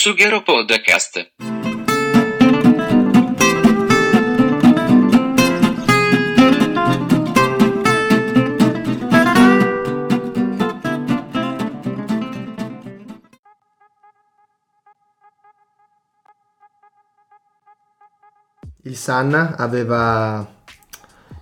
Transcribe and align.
Sughero 0.00 0.44
Podcast. 0.44 1.32
Il 18.82 18.96
Sun 18.96 19.54
aveva 19.58 20.46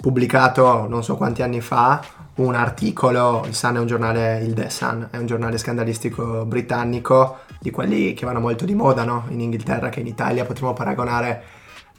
pubblicato 0.00 0.86
non 0.88 1.04
so 1.04 1.18
quanti 1.18 1.42
anni 1.42 1.60
fa 1.60 2.15
un 2.36 2.54
articolo, 2.54 3.44
il 3.46 3.54
Sun 3.54 3.76
è 3.76 3.78
un 3.78 3.86
giornale, 3.86 4.38
il 4.42 4.52
The 4.54 4.68
Sun 4.70 5.08
è 5.10 5.16
un 5.16 5.26
giornale 5.26 5.56
scandalistico 5.58 6.44
britannico 6.44 7.38
di 7.58 7.70
quelli 7.70 8.12
che 8.12 8.26
vanno 8.26 8.40
molto 8.40 8.64
di 8.64 8.74
moda 8.74 9.04
no? 9.04 9.24
in 9.28 9.40
Inghilterra 9.40 9.88
che 9.88 10.00
in 10.00 10.06
Italia 10.06 10.44
potremmo 10.44 10.72
paragonare 10.74 11.42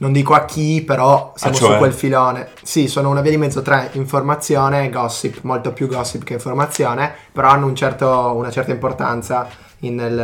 non 0.00 0.12
dico 0.12 0.34
a 0.34 0.44
chi, 0.44 0.82
però 0.82 1.32
siamo 1.34 1.56
Ah, 1.56 1.58
cioè? 1.58 1.72
su 1.72 1.78
quel 1.78 1.92
filone. 1.92 2.48
Sì, 2.62 2.86
sono 2.86 3.10
una 3.10 3.20
via 3.20 3.32
di 3.32 3.36
mezzo 3.36 3.62
tra 3.62 3.88
informazione 3.92 4.84
e 4.84 4.90
gossip, 4.90 5.40
molto 5.42 5.72
più 5.72 5.88
gossip 5.88 6.22
che 6.22 6.34
informazione, 6.34 7.12
però 7.32 7.48
hanno 7.48 7.66
un 7.66 7.74
certo- 7.74 8.32
una 8.36 8.50
certa 8.52 8.70
importanza 8.70 9.48
in- 9.80 9.96
nel, 9.96 10.14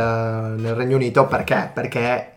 nel 0.57 0.75
Regno 0.75 0.95
Unito 0.95 1.25
perché? 1.25 1.69
Perché 1.73 2.29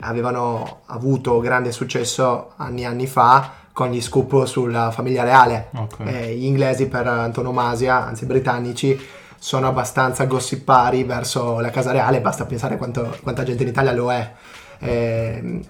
avevano 0.00 0.80
avuto 0.86 1.38
grande 1.40 1.70
successo 1.70 2.52
anni 2.56 2.82
e 2.82 2.86
anni 2.86 3.06
fa 3.06 3.50
con 3.76 3.90
gli 3.90 4.00
scoop 4.00 4.46
sulla 4.46 4.90
famiglia 4.90 5.22
reale. 5.22 5.68
Ok. 5.74 5.96
Eh, 6.02 6.34
gli 6.34 6.46
inglesi 6.46 6.88
per 6.88 7.06
antonomasia, 7.06 8.06
anzi 8.06 8.24
i 8.24 8.26
britannici, 8.26 8.98
sono 9.38 9.66
abbastanza 9.66 10.24
gossipari 10.24 11.04
verso 11.04 11.60
la 11.60 11.68
casa 11.68 11.92
reale, 11.92 12.22
basta 12.22 12.46
pensare 12.46 12.78
quanto- 12.78 13.18
quanta 13.22 13.42
gente 13.42 13.64
in 13.64 13.68
Italia 13.68 13.92
lo 13.92 14.10
è. 14.10 14.32
Ehm, 14.78 15.60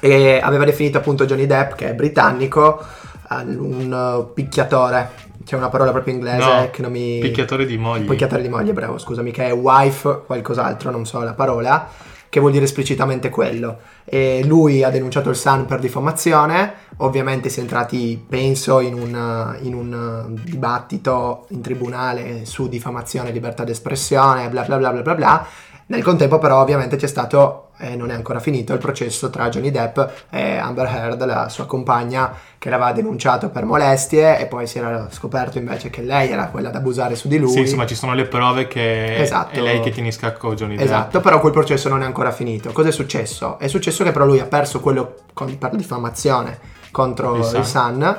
e 0.00 0.40
aveva 0.42 0.64
definito 0.64 0.98
appunto 0.98 1.24
Johnny 1.24 1.46
Depp, 1.46 1.74
che 1.74 1.90
è 1.90 1.94
britannico, 1.94 2.84
eh, 3.30 3.42
un 3.44 4.26
eh, 4.28 4.32
picchiatore. 4.34 5.10
C'è 5.44 5.54
una 5.54 5.68
parola 5.68 5.92
proprio 5.92 6.14
inglese 6.14 6.52
No, 6.52 6.68
che 6.72 6.82
non 6.82 6.90
mi... 6.90 7.20
Picchiatore 7.20 7.64
di 7.64 7.78
mogli. 7.78 8.06
Picchiatore 8.06 8.42
di 8.42 8.48
moglie, 8.48 8.72
bravo, 8.72 8.98
scusami, 8.98 9.30
che 9.30 9.46
è 9.46 9.52
wife, 9.52 10.22
qualcos'altro, 10.26 10.90
non 10.90 11.06
so 11.06 11.20
la 11.20 11.34
parola, 11.34 11.88
che 12.28 12.40
vuol 12.40 12.52
dire 12.52 12.64
esplicitamente 12.64 13.30
quello. 13.30 13.78
E 14.04 14.42
lui 14.44 14.82
ha 14.82 14.90
denunciato 14.90 15.30
il 15.30 15.36
Sun 15.36 15.66
per 15.66 15.80
diffamazione, 15.80 16.72
ovviamente 16.98 17.48
si 17.48 17.58
è 17.58 17.62
entrati, 17.62 18.24
penso, 18.28 18.80
in 18.80 18.94
un, 18.94 19.56
in 19.62 19.74
un 19.74 20.26
uh, 20.28 20.40
dibattito 20.44 21.46
in 21.50 21.60
tribunale 21.60 22.44
su 22.44 22.68
diffamazione 22.68 23.30
libertà 23.30 23.64
d'espressione, 23.64 24.48
bla 24.48 24.62
bla 24.62 24.76
bla 24.76 24.90
bla 24.92 25.02
bla 25.02 25.14
bla. 25.14 25.46
Nel 25.88 26.02
contempo 26.02 26.38
però 26.38 26.60
ovviamente 26.60 26.96
c'è 26.96 27.06
stato, 27.06 27.68
e 27.78 27.94
non 27.94 28.10
è 28.10 28.14
ancora 28.14 28.40
finito, 28.40 28.72
il 28.72 28.80
processo 28.80 29.30
tra 29.30 29.48
Johnny 29.48 29.70
Depp 29.70 30.00
e 30.30 30.56
Amber 30.56 30.86
Heard, 30.86 31.24
la 31.24 31.48
sua 31.48 31.66
compagna, 31.66 32.32
che 32.58 32.70
l'aveva 32.70 32.90
denunciato 32.90 33.50
per 33.50 33.64
molestie 33.64 34.36
e 34.40 34.46
poi 34.46 34.66
si 34.66 34.78
era 34.78 35.06
scoperto 35.12 35.58
invece 35.58 35.88
che 35.88 36.02
lei 36.02 36.30
era 36.30 36.46
quella 36.48 36.70
ad 36.70 36.74
abusare 36.74 37.14
su 37.14 37.28
di 37.28 37.38
lui. 37.38 37.50
Sì, 37.52 37.60
insomma, 37.60 37.86
ci 37.86 37.94
sono 37.94 38.14
le 38.14 38.24
prove 38.26 38.66
che 38.66 39.16
Esatto. 39.20 39.54
è 39.54 39.60
lei 39.60 39.78
che 39.80 39.90
tiene 39.90 40.08
in 40.08 40.12
scacco 40.14 40.54
Johnny 40.54 40.74
Depp. 40.74 40.84
Esatto, 40.86 41.20
però 41.20 41.38
quel 41.38 41.52
processo 41.52 41.88
non 41.88 42.02
è 42.02 42.04
ancora 42.04 42.32
finito. 42.32 42.72
Cosa 42.72 42.88
è 42.88 42.92
successo? 42.92 43.56
È 43.60 43.68
successo 43.68 44.02
che 44.02 44.10
però 44.10 44.24
lui 44.24 44.40
ha 44.40 44.46
perso 44.46 44.80
quello 44.80 45.14
con- 45.34 45.56
per 45.56 45.70
diffamazione 45.76 46.58
contro 46.90 47.36
Il 47.36 47.56
il 47.58 47.64
Sun. 47.64 48.16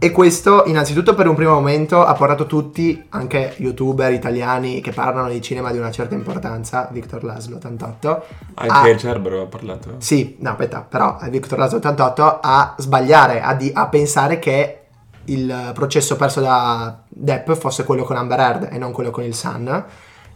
E 0.00 0.12
questo, 0.12 0.62
innanzitutto, 0.66 1.16
per 1.16 1.26
un 1.26 1.34
primo 1.34 1.54
momento 1.54 2.04
ha 2.04 2.12
portato 2.12 2.46
tutti, 2.46 3.04
anche 3.08 3.54
youtuber 3.56 4.12
italiani 4.12 4.80
che 4.80 4.92
parlano 4.92 5.28
di 5.28 5.42
cinema 5.42 5.72
di 5.72 5.78
una 5.78 5.90
certa 5.90 6.14
importanza, 6.14 6.88
Victor 6.92 7.24
Laszlo 7.24 7.56
88. 7.56 8.24
Anche 8.54 8.90
il 8.90 8.96
Cerbero 8.96 9.42
ha 9.42 9.46
parlato. 9.46 9.96
Sì, 9.98 10.36
no, 10.38 10.50
aspetta, 10.50 10.82
però 10.82 11.18
Victor 11.28 11.58
Laszlo 11.58 11.78
88 11.78 12.38
a 12.40 12.74
sbagliare, 12.78 13.40
a, 13.40 13.54
di- 13.54 13.72
a 13.74 13.88
pensare 13.88 14.38
che 14.38 14.82
il 15.24 15.72
processo 15.74 16.14
perso 16.14 16.40
da 16.40 17.00
Depp 17.08 17.50
fosse 17.54 17.82
quello 17.82 18.04
con 18.04 18.14
Amber 18.14 18.38
Heard 18.38 18.68
e 18.70 18.78
non 18.78 18.92
quello 18.92 19.10
con 19.10 19.24
il 19.24 19.34
Sun. 19.34 19.84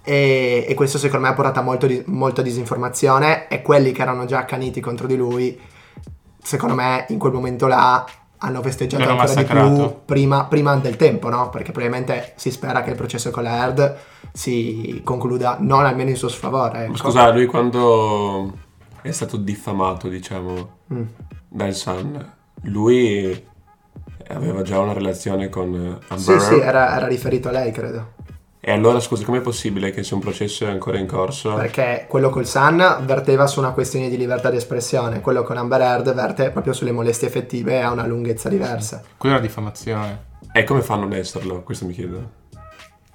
E, 0.03 0.65
e 0.69 0.75
questo 0.75 0.99
secondo 0.99 1.25
me 1.27 1.31
ha 1.31 1.37
portato 1.37 1.63
molto 1.63 1.87
di- 1.87 2.03
molta 2.07 2.43
disinformazione 2.43 3.47
e 3.47 3.63
quelli 3.63 3.93
che 3.93 4.03
erano 4.03 4.25
già 4.25 4.41
accaniti 4.41 4.81
contro 4.81 5.07
di 5.07 5.15
lui, 5.15 5.57
secondo 6.43 6.75
me 6.75 7.07
in 7.11 7.19
quel 7.21 7.33
momento 7.33 7.69
là 7.69 8.05
hanno 8.45 8.61
festeggiato 8.63 9.03
ancora 9.09 9.25
di 9.27 9.45
più 9.45 9.55
massacrato. 9.55 10.03
prima, 10.05 10.45
prima 10.47 10.77
del 10.77 10.97
tempo, 10.97 11.29
no? 11.29 11.49
Perché 11.49 11.71
probabilmente 11.73 12.33
si 12.37 12.51
spera 12.51 12.83
che 12.83 12.91
il 12.91 12.97
processo 12.97 13.31
con 13.31 13.45
la 13.45 13.57
Heard 13.57 13.97
si 14.33 15.01
concluda 15.05 15.57
non 15.61 15.85
almeno 15.85 16.11
in 16.11 16.17
suo 16.17 16.29
sfavore. 16.29 16.85
ecco. 16.87 16.97
Scusa, 16.97 17.31
lui 17.33 17.47
quando 17.47 18.53
è 19.03 19.11
stato 19.11 19.37
diffamato, 19.37 20.09
diciamo, 20.09 20.81
Mm. 20.93 21.03
dal 21.49 21.73
Sun, 21.75 22.33
lui 22.63 23.47
aveva 24.29 24.63
già 24.63 24.79
una 24.81 24.93
relazione 24.93 25.49
con 25.49 25.99
Amber 26.09 26.41
Sì, 26.41 26.47
sì, 26.47 26.59
era, 26.59 26.95
era 26.97 27.07
riferito 27.07 27.49
a 27.49 27.53
lei, 27.53 27.71
credo. 27.73 28.13
E 28.65 28.71
allora, 28.71 29.01
scusa, 29.01 29.25
com'è 29.25 29.41
possibile 29.41 29.91
che 29.91 30.05
se 30.05 30.15
un 30.15 30.21
processo 30.21 30.65
è 30.65 30.71
ancora 30.71 30.97
in 30.97 31.09
corso... 31.09 31.53
Perché 31.55 32.07
quello 32.09 32.31
col 32.31 32.47
Sun 32.47 32.99
verteva 33.03 33.49
su 33.49 33.59
una 33.59 33.73
questione 33.73 34.09
di 34.09 34.17
libertà 34.17 34.51
di 34.51 34.57
espressione, 34.57 35.21
quello 35.21 35.43
con 35.43 35.57
Amber 35.57 35.81
Heard 35.81 36.15
verte 36.15 36.51
proprio 36.51 36.73
sulle 36.73 36.93
molestie 36.93 37.27
effettive 37.27 37.73
e 37.73 37.81
ha 37.81 37.91
una 37.91 38.07
lunghezza 38.07 38.49
diversa. 38.49 39.03
Quella 39.17 39.35
è 39.35 39.39
una 39.39 39.47
diffamazione. 39.49 40.27
E 40.53 40.63
come 40.63 40.81
fanno 40.83 41.07
ad 41.07 41.13
esserlo? 41.13 41.63
Questo 41.63 41.87
mi 41.87 41.93
chiedo. 41.93 42.31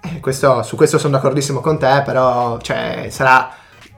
Eh, 0.01 0.19
questo- 0.19 0.63
su 0.63 0.75
questo 0.75 0.97
sono 0.97 1.15
d'accordissimo 1.15 1.61
con 1.61 1.79
te, 1.79 2.01
però 2.03 2.59
cioè, 2.59 3.07
sarà. 3.09 3.49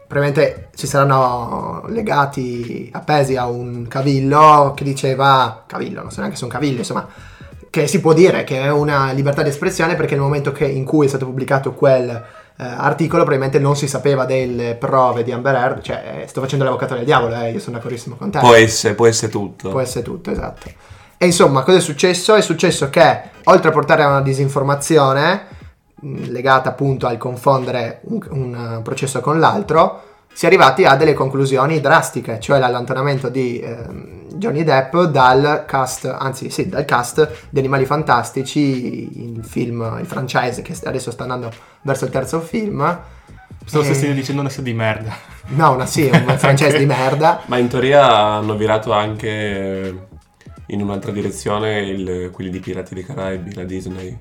Probabilmente 0.07 0.69
ci 0.75 0.85
saranno 0.85 1.83
legati 1.87 2.91
appesi 2.93 3.35
a 3.37 3.47
un 3.47 3.87
cavillo 3.87 4.73
che 4.75 4.83
diceva. 4.83 5.63
Cavillo, 5.65 6.01
non 6.01 6.11
so 6.11 6.19
neanche 6.19 6.35
se 6.35 6.43
è 6.43 6.45
un 6.45 6.51
cavillo, 6.51 6.77
insomma. 6.77 7.07
Che 7.69 7.87
si 7.87 8.01
può 8.01 8.13
dire 8.13 8.43
che 8.43 8.61
è 8.61 8.71
una 8.71 9.11
libertà 9.11 9.43
di 9.43 9.49
espressione 9.49 9.95
perché 9.95 10.15
nel 10.15 10.23
momento 10.23 10.51
che- 10.51 10.65
in 10.65 10.85
cui 10.85 11.05
è 11.05 11.09
stato 11.09 11.25
pubblicato 11.25 11.73
quel 11.73 12.09
eh, 12.09 12.65
articolo 12.65 13.23
probabilmente 13.23 13.57
non 13.57 13.77
si 13.77 13.87
sapeva 13.87 14.25
delle 14.25 14.75
prove 14.75 15.23
di 15.23 15.31
Amber 15.31 15.55
Heard, 15.55 15.81
cioè 15.81 16.21
eh, 16.23 16.27
sto 16.27 16.41
facendo 16.41 16.65
l'avvocato 16.65 16.93
del 16.93 17.05
diavolo, 17.05 17.35
eh, 17.35 17.51
io 17.51 17.59
sono 17.59 17.77
d'accordissimo 17.77 18.15
con 18.17 18.31
te. 18.31 18.39
Può 18.39 18.53
essere, 18.53 18.95
può 18.95 19.07
essere 19.07 19.31
tutto. 19.31 19.69
Può 19.69 19.79
essere 19.79 20.03
tutto, 20.03 20.29
esatto. 20.31 20.69
E 21.17 21.25
insomma, 21.25 21.63
cosa 21.63 21.77
è 21.77 21.81
successo? 21.81 22.35
È 22.35 22.41
successo 22.41 22.89
che, 22.89 23.21
oltre 23.45 23.69
a 23.69 23.71
portare 23.71 24.03
a 24.03 24.07
una 24.07 24.21
disinformazione 24.21 25.45
mh, 26.01 26.31
legata 26.31 26.69
appunto 26.69 27.07
al 27.07 27.17
confondere 27.17 28.01
un, 28.03 28.19
un, 28.29 28.75
uh, 28.77 28.81
processo 28.81 29.21
con 29.21 29.39
l'altro, 29.39 30.01
si 30.31 30.45
è 30.45 30.47
arrivati 30.47 30.85
a 30.85 30.95
delle 30.95 31.13
conclusioni 31.13 31.79
drastiche, 31.81 32.39
cioè 32.39 32.59
l'allontanamento 32.59 33.29
di 33.29 33.59
ehm, 33.59 34.27
Johnny 34.35 34.63
Depp 34.63 34.95
dal 35.03 35.65
cast, 35.67 36.05
anzi 36.05 36.49
sì, 36.49 36.69
dal 36.69 36.85
cast 36.85 37.47
di 37.49 37.59
Animali 37.59 37.85
Fantastici, 37.85 39.35
il 39.35 39.43
film, 39.43 39.97
il 39.99 40.05
franchise 40.05 40.61
che 40.61 40.75
adesso 40.85 41.11
sta 41.11 41.23
andando 41.23 41.51
verso 41.81 42.05
il 42.05 42.11
terzo 42.11 42.39
film. 42.39 42.99
Pensavo 43.59 43.83
Eh, 43.83 43.93
stessi 43.93 44.13
dicendo 44.13 44.39
una 44.41 44.49
serie 44.49 44.71
di 44.71 44.77
merda. 44.77 45.13
No, 45.47 45.71
una, 45.73 45.85
sì, 45.85 46.09
un 46.11 46.23
franchise 46.37 46.77
di 46.77 46.85
merda. 46.85 47.41
Ma 47.47 47.57
in 47.57 47.67
teoria 47.67 48.07
hanno 48.07 48.55
virato 48.55 48.93
anche 48.93 50.07
in 50.67 50.81
un'altra 50.81 51.11
direzione 51.11 51.81
il- 51.81 52.29
quelli 52.31 52.49
di 52.49 52.59
Pirati 52.59 52.93
dei 52.93 53.03
Caraibi, 53.03 53.53
la 53.55 53.63
Disney. 53.65 54.17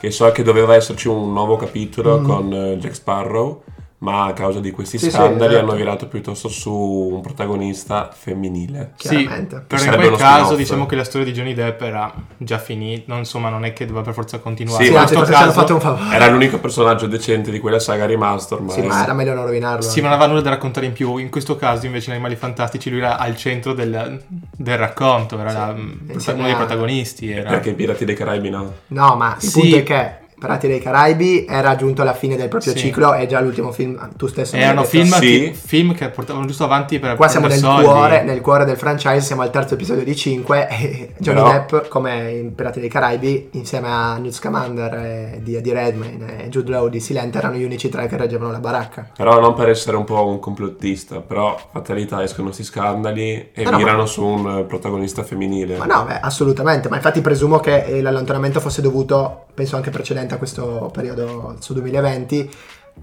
Che 0.00 0.10
so 0.12 0.30
che 0.30 0.42
doveva 0.44 0.74
esserci 0.76 1.08
un 1.08 1.32
nuovo 1.32 1.56
capitolo 1.56 2.20
Mm. 2.20 2.24
con 2.24 2.52
eh, 2.54 2.76
Jack 2.78 2.94
Sparrow, 2.94 3.64
ma 4.00 4.26
a 4.26 4.32
causa 4.32 4.60
di 4.60 4.70
questi 4.70 4.96
Sì, 4.96 5.06
sì, 5.06 5.10
scandali 5.10 5.54
esatto. 5.54 5.66
hanno 5.70 5.76
virato 5.76 6.06
piuttosto 6.06 6.48
su 6.48 6.72
un 6.72 7.20
protagonista 7.20 8.10
femminile. 8.12 8.92
Sì, 8.96 9.24
però 9.66 9.82
in 9.82 9.94
quel 9.96 10.10
caso 10.12 10.44
spin-off. 10.44 10.56
diciamo 10.56 10.86
che 10.86 10.94
la 10.94 11.02
storia 11.02 11.26
di 11.26 11.32
Johnny 11.32 11.52
Depp 11.52 11.80
era 11.82 12.14
già 12.36 12.58
finita, 12.58 13.04
non, 13.08 13.18
insomma 13.18 13.48
non 13.48 13.64
è 13.64 13.72
che 13.72 13.86
doveva 13.86 14.04
per 14.04 14.14
forza 14.14 14.38
continuare. 14.38 14.84
Sì, 14.84 14.90
Sì, 14.92 14.96
ci 15.06 15.14
hanno 15.14 15.24
caso 15.24 15.50
fatto 15.50 15.74
un 15.74 15.80
favore. 15.80 16.14
Era 16.14 16.28
l'unico 16.28 16.58
personaggio 16.58 17.08
decente 17.08 17.50
di 17.50 17.58
quella 17.58 17.80
saga 17.80 18.06
rimasto 18.06 18.54
ormai. 18.54 18.74
Sì, 18.80 18.82
ma 18.86 19.02
era 19.02 19.12
meglio 19.14 19.34
non 19.34 19.44
rovinarlo. 19.46 19.82
Sì, 19.82 20.00
ma 20.00 20.06
non 20.06 20.12
aveva 20.16 20.28
nulla 20.30 20.42
da 20.42 20.50
raccontare 20.50 20.86
in 20.86 20.92
più. 20.92 21.16
In 21.16 21.28
questo 21.28 21.56
caso, 21.56 21.86
invece, 21.86 22.06
in 22.10 22.12
Animali 22.12 22.36
Fantastici, 22.36 22.90
lui 22.90 23.00
era 23.00 23.18
al 23.18 23.36
centro 23.36 23.72
del, 23.72 24.22
del 24.28 24.78
racconto, 24.78 25.38
era 25.40 25.52
la- 25.52 25.74
uno 25.76 26.44
dei 26.44 26.54
protagonisti. 26.54 27.30
Era... 27.32 27.50
Perché 27.50 27.70
i 27.70 27.74
Pirati 27.74 28.04
dei 28.04 28.14
Caraibi 28.14 28.50
no? 28.50 28.72
No, 28.88 29.16
ma 29.16 29.34
il 29.40 29.48
Sì. 29.48 29.60
punto 29.60 29.76
è 29.76 29.82
che 29.82 30.17
Pirati 30.38 30.68
dei 30.68 30.80
Caraibi 30.80 31.44
era 31.48 31.74
giunto 31.76 32.02
alla 32.02 32.14
fine 32.14 32.36
del 32.36 32.48
proprio 32.48 32.72
Sì. 32.72 32.78
ciclo 32.78 33.12
e 33.14 33.26
già 33.26 33.40
l'ultimo 33.40 33.72
film, 33.72 33.98
tu 34.16 34.26
stesso 34.28 34.54
mi 34.56 34.62
hai 34.62 34.68
Erano 34.68 34.82
detto. 34.82 34.92
film, 34.96 35.12
Sì. 35.14 35.20
che, 35.20 35.52
film 35.54 35.94
che 35.94 36.08
portavano 36.10 36.46
giusto 36.46 36.64
avanti 36.64 36.98
per 36.98 37.16
Qua 37.16 37.26
siamo 37.28 37.46
nel 37.48 37.60
cuore, 37.60 38.22
nel 38.22 38.40
cuore 38.40 38.64
del 38.64 38.76
franchise, 38.76 39.20
siamo 39.20 39.42
al 39.42 39.50
terzo 39.50 39.74
episodio 39.74 40.04
di 40.04 40.14
5 40.14 40.68
e 40.70 41.14
Johnny 41.18 41.42
Però- 41.42 41.52
Depp, 41.52 41.88
come 41.88 42.30
in 42.32 42.54
Pirati 42.54 42.80
dei 42.80 42.88
Caraibi, 42.88 43.48
insieme 43.52 43.88
a 43.88 44.16
Newt 44.18 44.34
Scamander 44.34 44.94
e 44.94 45.40
di, 45.42 45.60
di 45.60 45.72
Redmayne 45.72 46.44
e 46.44 46.48
Jude 46.48 46.70
Law 46.70 46.88
di 46.88 47.00
Silent 47.00 47.34
erano 47.34 47.56
gli 47.56 47.64
unici 47.64 47.88
tre 47.88 48.06
che 48.06 48.16
reggevano 48.16 48.52
la 48.52 48.58
baracca. 48.60 49.10
Però 49.16 49.40
non 49.40 49.54
per 49.54 49.68
essere 49.68 49.96
un 49.96 50.04
po' 50.04 50.24
un 50.26 50.38
complottista, 50.38 51.20
però 51.20 51.58
fatalità 51.72 52.22
escono 52.22 52.44
questi 52.46 52.64
scandali 52.64 53.50
e 53.52 53.64
No, 53.64 53.70
no, 53.70 53.76
virano 53.76 53.98
ma- 53.98 54.06
su 54.06 54.24
un 54.24 54.58
eh, 54.58 54.62
protagonista 54.64 55.22
femminile. 55.24 55.76
Ma 55.78 55.84
no, 55.86 56.04
beh, 56.04 56.20
assolutamente, 56.20 56.88
ma 56.88 56.96
infatti 56.96 57.20
presumo 57.20 57.58
che 57.58 57.84
eh, 57.84 58.00
l'allontanamento 58.00 58.60
fosse 58.60 58.80
dovuto, 58.82 59.46
penso 59.54 59.76
anche 59.76 59.90
precedente 59.90 60.27
a 60.34 60.38
questo 60.38 60.90
periodo 60.92 61.56
su 61.60 61.72
2020, 61.74 62.50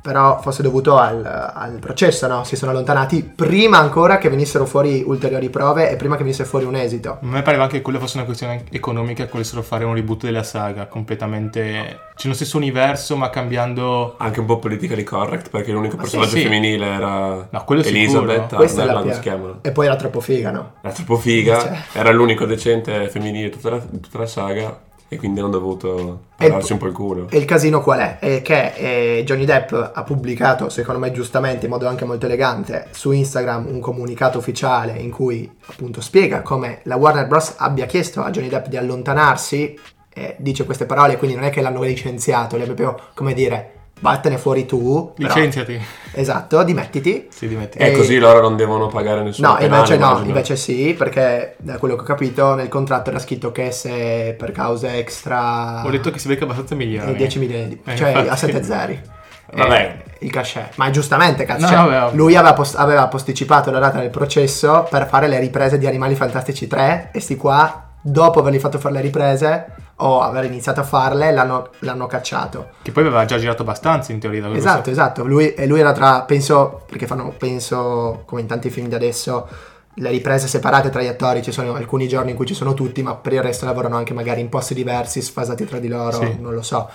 però 0.01 0.42
fosse 0.42 0.62
dovuto 0.62 0.98
al, 0.98 1.24
al 1.25 1.80
processo, 1.80 2.27
no? 2.27 2.44
Si 2.44 2.56
sono 2.57 2.72
allontanati 2.72 3.24
prima 3.24 3.77
ancora 3.77 4.18
che 4.18 4.30
venissero 4.30 4.66
fuori 4.66 5.01
ulteriori 5.06 5.50
prove 5.50 5.89
e 5.89 5.95
prima 5.95 6.18
che 6.18 6.24
venisse 6.24 6.44
fuori 6.44 6.66
un 6.66 6.75
esito. 6.75 7.19
A 7.22 7.25
me 7.25 7.42
pareva 7.42 7.68
che 7.68 7.81
quella 7.81 8.00
fosse 8.00 8.18
una 8.18 8.25
questione 8.25 8.66
economica 8.72 9.24
che 9.24 9.31
volessero 9.31 9.62
fare 9.62 9.86
un 9.86 9.94
reboot 9.94 10.24
della 10.25 10.44
saga, 10.44 10.88
completamente... 10.88 12.00
C'è 12.16 12.27
lo 12.27 12.33
stesso 12.33 12.57
universo 12.57 13.16
ma 13.18 13.30
cambiando... 13.30 14.16
Anche 14.18 14.39
un 14.39 14.45
po' 14.45 14.60
politically 14.60 15.04
correct 15.04 15.50
perché 15.50 15.71
l'unico 15.71 15.95
Ma 15.95 16.01
personaggio 16.01 16.31
sì, 16.31 16.38
sì. 16.38 16.44
femminile 16.44 16.86
era 16.86 17.48
No, 17.50 17.63
quello 17.66 17.81
Elizabeth. 17.81 18.56
Questa 18.56 18.83
è 18.83 18.86
la 18.86 18.92
Arnella, 18.98 19.13
si 19.13 19.19
chiama? 19.21 19.60
E 19.62 19.71
poi 19.71 19.86
era 19.86 19.95
troppo 19.95 20.19
figa, 20.19 20.51
no? 20.51 20.74
Era 20.81 20.94
troppo 20.94 21.18
figa, 21.18 21.60
Cioè. 21.60 21.78
era 21.94 22.12
l'unico 22.12 22.45
decente 22.45 23.07
femminile 23.10 23.50
di 23.50 23.56
tutta 23.56 23.69
la, 23.69 23.80
tutta 23.80 24.18
la 24.18 24.25
saga 24.28 24.80
e 25.07 25.18
quindi 25.18 25.40
hanno 25.40 25.50
dovuto 25.50 26.19
pararsi 26.36 26.74
un 26.74 26.80
po' 26.80 26.88
il 26.88 26.94
culo. 26.94 27.28
E 27.30 27.38
il 27.38 27.46
casino 27.46 27.81
qual 27.81 28.00
è? 28.00 28.19
È 28.19 28.42
che 28.42 28.74
eh, 28.75 29.24
Johnny 29.24 29.46
Depp 29.46 29.72
ha 29.72 30.04
pubblicato, 30.04 30.69
secondo 30.69 31.00
me 31.00 31.12
giustamente, 31.12 31.66
in 31.66 31.72
modo 31.72 31.88
anche 31.88 32.06
molto 32.06 32.25
elegante, 32.25 32.88
su 32.92 33.12
Instagram 33.12 33.68
un 33.68 33.80
comunicato 33.80 34.38
ufficiale 34.38 34.94
in 34.94 35.12
cui 35.12 35.50
appunto 35.68 36.02
spiega 36.02 36.42
come 36.42 36.80
la 36.84 36.96
Warner 36.96 37.28
Bros. 37.28 37.56
abbia 37.57 37.86
chiesto 37.86 38.22
a 38.22 38.31
Johnny 38.31 38.50
Depp 38.50 38.68
di 38.68 38.78
allontanarsi, 38.78 39.80
e 40.18 40.36
dice 40.40 40.66
queste 40.66 40.86
parole, 40.86 41.18
quindi 41.18 41.36
non 41.36 41.46
è 41.46 41.50
che 41.50 41.62
l'hanno 41.62 41.84
licenziato, 41.84 42.56
le 42.56 42.63
è 42.63 42.66
proprio 42.66 42.98
come 43.13 43.34
dire, 43.34 43.72
vattene 44.10 44.38
fuori 44.38 44.66
tu, 44.66 45.13
però- 45.16 45.28
Licenziati. 45.34 45.80
esatto, 46.13 46.63
dimettiti. 46.63 47.28
Si 47.30 47.48
dimetti. 47.48 47.78
E 47.78 47.88
Eh, 47.88 47.92
così 47.94 48.18
loro 48.18 48.42
non 48.42 48.56
devono 48.56 48.88
pagare 48.88 49.22
nessuno. 49.24 49.50
No, 49.50 49.56
penale, 49.56 49.75
invece 49.75 49.98
no, 49.98 50.06
immagino. 50.06 50.28
invece 50.28 50.56
sì, 50.56 50.96
perché 50.98 51.56
da 51.60 51.78
quello 51.78 51.96
che 51.96 52.02
ho 52.02 52.06
capito 52.06 52.56
nel 52.56 52.69
contratto 52.69 53.10
era 53.10 53.19
scritto 53.19 53.52
che 53.52 53.72
se 53.72 54.36
per 54.38 54.52
cause 54.52 54.98
extra... 54.98 55.84
Ho 55.86 55.90
detto 55.90 56.12
che 56.12 56.19
si 56.19 56.28
becca 56.28 56.44
abbastanza 56.46 56.75
milioni. 56.75 57.12
e 57.12 57.16
10 57.16 57.40
milioni 57.40 57.68
di... 57.68 57.81
Eh, 57.86 57.96
cioè 57.96 58.10
infatti. 58.10 58.28
a 58.30 58.36
7 58.36 58.63
zeri. 58.63 59.02
Vabbè. 59.56 59.80
Eh, 60.19 60.25
il 60.25 60.31
cachet. 60.31 60.75
Ma 60.78 60.90
giustamente, 60.90 61.46
cazzo. 61.46 61.62
No, 61.62 61.68
cioè, 61.68 61.78
vabbè, 61.78 62.00
vabbè. 62.00 62.16
lui 62.16 62.36
aveva, 62.36 62.54
post- 62.54 62.75
aveva 62.78 63.07
posticipato 63.07 63.69
la 63.72 63.80
data 63.80 64.00
del 64.00 64.10
processo 64.10 64.88
per 64.90 65.07
fare 65.07 65.28
le 65.28 65.40
riprese 65.40 65.78
di 65.78 65.86
Animali 65.86 66.16
Fantastici 66.16 66.68
3 66.68 67.10
e 67.13 67.19
sti 67.19 67.36
qua, 67.38 67.90
dopo 68.02 68.40
avergli 68.40 68.57
fatto 68.60 68.80
fare 68.80 68.96
le 68.96 69.02
riprese 69.02 69.66
o 69.97 70.21
aver 70.21 70.45
iniziato 70.45 70.81
a 70.81 70.83
farle, 70.83 71.31
l'hanno, 71.31 71.69
l'hanno 71.80 72.06
cacciato. 72.07 72.69
Che 72.81 72.92
poi 72.92 73.03
aveva 73.03 73.24
già 73.25 73.38
girato 73.38 73.62
abbastanza 73.62 74.12
in 74.12 74.19
teoria. 74.19 74.51
Esatto, 74.53 74.86
so. 74.86 74.89
esatto. 74.92 75.25
Lui, 75.25 75.53
e 75.53 75.65
lui 75.68 75.80
era 75.80 75.94
tra, 75.94 76.24
penso, 76.24 76.83
perché 76.86 77.07
fanno, 77.07 77.33
penso, 77.38 78.24
come 78.25 78.42
in 78.42 78.47
tanti 78.47 78.69
film 78.69 78.88
di 78.88 78.95
adesso, 78.95 79.47
le 79.94 80.09
riprese 80.09 80.47
separate 80.47 80.89
tra 80.89 81.01
gli 81.01 81.07
attori, 81.07 81.42
ci 81.42 81.53
sono 81.53 81.75
alcuni 81.75 82.07
giorni 82.07 82.31
in 82.31 82.36
cui 82.36 82.45
ci 82.45 82.53
sono 82.53 82.74
tutti, 82.74 83.01
ma 83.01 83.15
per 83.15 83.33
il 83.33 83.42
resto 83.42 83.65
lavorano 83.65 83.95
anche 83.95 84.13
magari 84.13 84.42
in 84.42 84.50
posti 84.50 84.74
diversi, 84.74 85.21
sfasati 85.21 85.65
tra 85.65 85.80
di 85.80 85.88
loro, 85.88 86.18
Sì. 86.19 86.38
non 86.39 86.53
lo 86.53 86.62
so. 86.62 86.89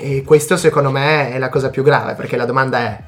E 0.00 0.22
questo 0.24 0.56
secondo 0.56 0.90
me 0.90 1.32
è 1.32 1.38
la 1.38 1.50
cosa 1.50 1.68
più 1.68 1.82
grave, 1.82 2.14
perché 2.14 2.36
la 2.36 2.46
domanda 2.46 2.78
è, 2.78 3.02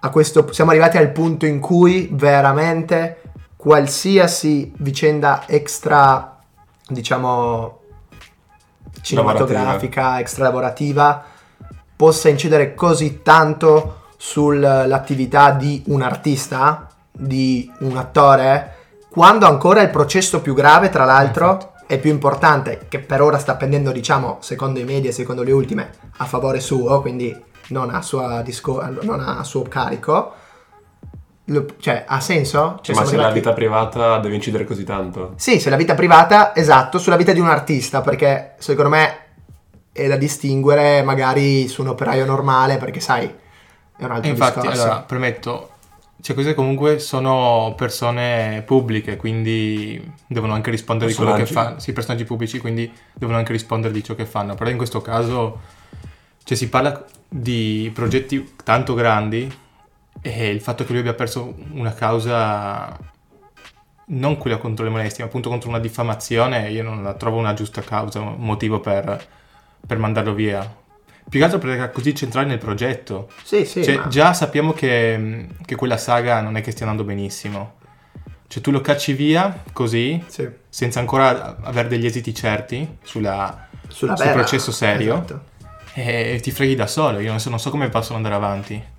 a 0.00 0.10
questo, 0.10 0.52
siamo 0.52 0.70
arrivati 0.70 0.96
al 0.96 1.10
punto 1.10 1.46
in 1.46 1.58
cui 1.58 2.08
veramente 2.12 3.22
qualsiasi 3.56 4.72
vicenda 4.76 5.44
extra, 5.46 6.38
diciamo, 6.86 7.80
cinematografica, 9.04 10.18
lavorativa, 10.38 11.22
possa 11.94 12.28
incidere 12.28 12.74
così 12.74 13.20
tanto 13.22 14.00
sull'attività 14.16 15.50
di 15.50 15.82
un 15.88 16.02
artista, 16.02 16.88
di 17.12 17.70
un 17.80 17.96
attore, 17.96 18.76
quando 19.10 19.46
ancora 19.46 19.82
il 19.82 19.90
processo 19.90 20.40
più 20.40 20.54
grave, 20.54 20.88
tra 20.88 21.04
l'altro, 21.04 21.74
è 21.86 21.98
più 21.98 22.10
importante, 22.10 22.86
che 22.88 22.98
per 22.98 23.20
ora 23.20 23.38
sta 23.38 23.54
pendendo, 23.54 23.92
diciamo, 23.92 24.38
secondo 24.40 24.80
i 24.80 24.84
media 24.84 25.10
e 25.10 25.12
secondo 25.12 25.42
le 25.42 25.52
ultime, 25.52 25.90
a 26.16 26.24
favore 26.24 26.58
suo, 26.58 27.00
quindi 27.00 27.32
non 27.68 27.90
a, 27.90 28.42
disco- 28.42 28.82
non 29.02 29.20
a 29.20 29.44
suo 29.44 29.62
carico. 29.62 30.32
Lo- 31.48 31.66
cioè, 31.78 32.04
ha 32.06 32.20
senso? 32.20 32.78
Cioè, 32.80 32.94
Ma 32.94 33.02
se 33.04 33.16
la 33.16 33.24
arrivati- 33.26 33.34
vita 33.40 33.52
privata 33.52 34.18
deve 34.18 34.34
incidere 34.34 34.64
così 34.64 34.82
tanto. 34.84 35.34
sì, 35.36 35.60
se 35.60 35.68
la 35.68 35.76
vita 35.76 35.94
privata, 35.94 36.54
esatto, 36.56 36.98
sulla 36.98 37.16
vita 37.16 37.32
di 37.32 37.40
un 37.40 37.48
artista, 37.48 38.00
perché 38.00 38.54
secondo 38.58 38.88
me 38.90 39.18
è 39.92 40.08
da 40.08 40.16
distinguere 40.16 41.02
magari 41.02 41.68
su 41.68 41.82
un 41.82 41.88
operaio 41.88 42.24
normale, 42.24 42.78
perché 42.78 42.98
sai, 43.00 43.26
è 43.26 44.04
un 44.04 44.10
altro 44.10 44.26
E 44.26 44.30
infatti, 44.30 44.60
discorso. 44.60 44.82
allora, 44.82 45.00
premetto, 45.02 45.68
cioè 46.22 46.34
queste 46.34 46.54
comunque 46.54 46.98
sono 46.98 47.74
persone 47.76 48.62
pubbliche, 48.64 49.16
quindi 49.18 50.02
devono 50.26 50.54
anche 50.54 50.70
rispondere 50.70 51.10
di 51.10 51.16
quello 51.16 51.34
che 51.34 51.44
fanno. 51.44 51.78
Sì, 51.78 51.92
personaggi 51.92 52.24
pubblici, 52.24 52.58
quindi 52.58 52.90
devono 53.12 53.36
anche 53.36 53.52
rispondere 53.52 53.92
di 53.92 54.02
ciò 54.02 54.14
che 54.14 54.24
fanno. 54.24 54.54
Però 54.54 54.70
in 54.70 54.78
questo 54.78 55.02
caso, 55.02 55.60
cioè 56.42 56.56
si 56.56 56.70
parla 56.70 57.04
di 57.28 57.90
progetti 57.94 58.54
tanto 58.64 58.94
grandi 58.94 59.58
e 60.20 60.48
il 60.50 60.60
fatto 60.60 60.84
che 60.84 60.92
lui 60.92 61.00
abbia 61.00 61.14
perso 61.14 61.54
una 61.72 61.92
causa, 61.92 62.96
non 64.06 64.36
quella 64.36 64.56
contro 64.58 64.84
le 64.84 64.90
molestie, 64.90 65.22
ma 65.22 65.28
appunto 65.28 65.48
contro 65.48 65.68
una 65.68 65.78
diffamazione, 65.78 66.70
io 66.70 66.82
non 66.82 67.02
la 67.02 67.14
trovo 67.14 67.38
una 67.38 67.54
giusta 67.54 67.82
causa, 67.82 68.20
un 68.20 68.36
motivo 68.38 68.80
per, 68.80 69.26
per 69.86 69.98
mandarlo 69.98 70.34
via. 70.34 70.82
Più 71.26 71.38
che 71.38 71.44
altro 71.44 71.58
perché 71.58 71.76
era 71.76 71.88
così 71.88 72.14
centrale 72.14 72.46
nel 72.46 72.58
progetto. 72.58 73.30
Sì, 73.42 73.64
sì, 73.64 73.82
Cioè, 73.82 73.96
ma- 73.96 74.08
già 74.08 74.34
sappiamo 74.34 74.72
che, 74.72 75.46
che 75.64 75.74
quella 75.74 75.96
saga 75.96 76.40
non 76.40 76.56
è 76.56 76.60
che 76.60 76.70
stia 76.70 76.86
andando 76.86 77.06
benissimo. 77.06 77.76
Cioè, 78.46 78.62
tu 78.62 78.70
lo 78.70 78.82
cacci 78.82 79.14
via 79.14 79.62
così, 79.72 80.22
sì. 80.26 80.46
senza 80.68 81.00
ancora 81.00 81.56
avere 81.62 81.88
degli 81.88 82.04
esiti 82.04 82.34
certi 82.34 82.98
sulla, 83.02 83.68
sulla 83.88 84.16
sul 84.16 84.24
vera- 84.26 84.36
processo 84.38 84.70
serio. 84.70 85.14
Esatto. 85.14 85.40
e 85.94 86.38
ti 86.42 86.50
freghi 86.50 86.74
da 86.74 86.86
solo. 86.86 87.20
Io 87.20 87.30
non 87.30 87.40
so, 87.40 87.48
non 87.48 87.58
so 87.58 87.70
come 87.70 87.88
possono 87.88 88.16
andare 88.16 88.34
avanti. 88.34 88.92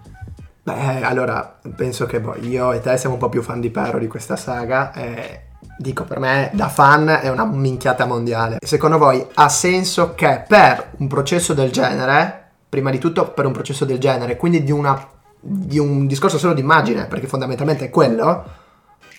Beh, 0.66 1.04
allora, 1.04 1.60
penso 1.76 2.08
che 2.08 2.20
boh, 2.20 2.38
io 2.38 2.72
e 2.72 2.82
te 2.82 2.98
siamo 2.98 3.14
un 3.14 3.22
po' 3.22 3.30
più 3.30 3.44
fan 3.44 3.60
di 3.60 3.70
Perro 3.70 4.00
di 4.00 4.08
questa 4.08 4.36
saga. 4.36 4.92
E 4.94 5.42
dico, 5.78 6.06
per 6.06 6.18
me, 6.18 6.50
da 6.54 6.70
fan 6.70 7.08
è 7.08 7.30
una 7.30 7.46
minchiata 7.46 8.06
mondiale. 8.06 8.58
Secondo 8.66 8.98
voi 8.98 9.24
ha 9.36 9.48
senso 9.48 10.16
che 10.16 10.44
per 10.48 10.94
un 10.98 11.08
processo 11.08 11.54
del 11.54 11.70
genere, 11.70 12.50
prima 12.68 12.90
di 12.90 12.98
tutto 12.98 13.30
per 13.30 13.46
un 13.46 13.52
processo 13.52 13.86
del 13.86 14.00
genere, 14.00 14.38
quindi 14.38 14.64
di, 14.64 14.72
una, 14.72 15.08
di 15.40 15.78
un 15.78 16.08
discorso 16.08 16.40
solo 16.40 16.56
di 16.56 16.62
immagine, 16.62 17.06
perché 17.06 17.28
fondamentalmente 17.28 17.86
è 17.86 17.90
quello, 17.92 18.44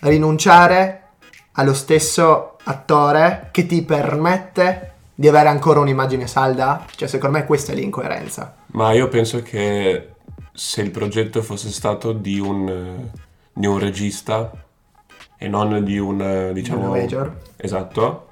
rinunciare 0.01 1.03
allo 1.53 1.75
stesso 1.75 2.57
attore 2.65 3.51
che 3.53 3.67
ti 3.67 3.83
permette 3.83 4.95
di 5.15 5.29
avere 5.29 5.49
ancora 5.49 5.79
un'immagine 5.79 6.27
salda? 6.27 6.85
Cioè, 6.93 7.07
secondo 7.07 7.39
me 7.39 7.47
questa 7.47 7.71
è 7.71 7.77
l'incoerenza. 7.77 8.53
Ma 8.73 8.91
io 8.91 9.07
penso 9.07 9.43
che 9.43 10.16
se 10.56 10.81
il 10.81 10.91
progetto 10.91 11.43
fosse 11.43 11.70
stato 11.70 12.12
di 12.12 12.41
un, 12.41 12.69
eh, 12.69 13.11
di 13.53 13.67
un 13.67 13.79
regista 13.79 14.50
e 15.37 15.49
non 15.49 15.85
di 15.85 15.99
un, 15.99 16.21
eh, 16.21 16.52
diciamo... 16.52 16.88
Major. 16.88 17.37
Esatto. 17.57 18.28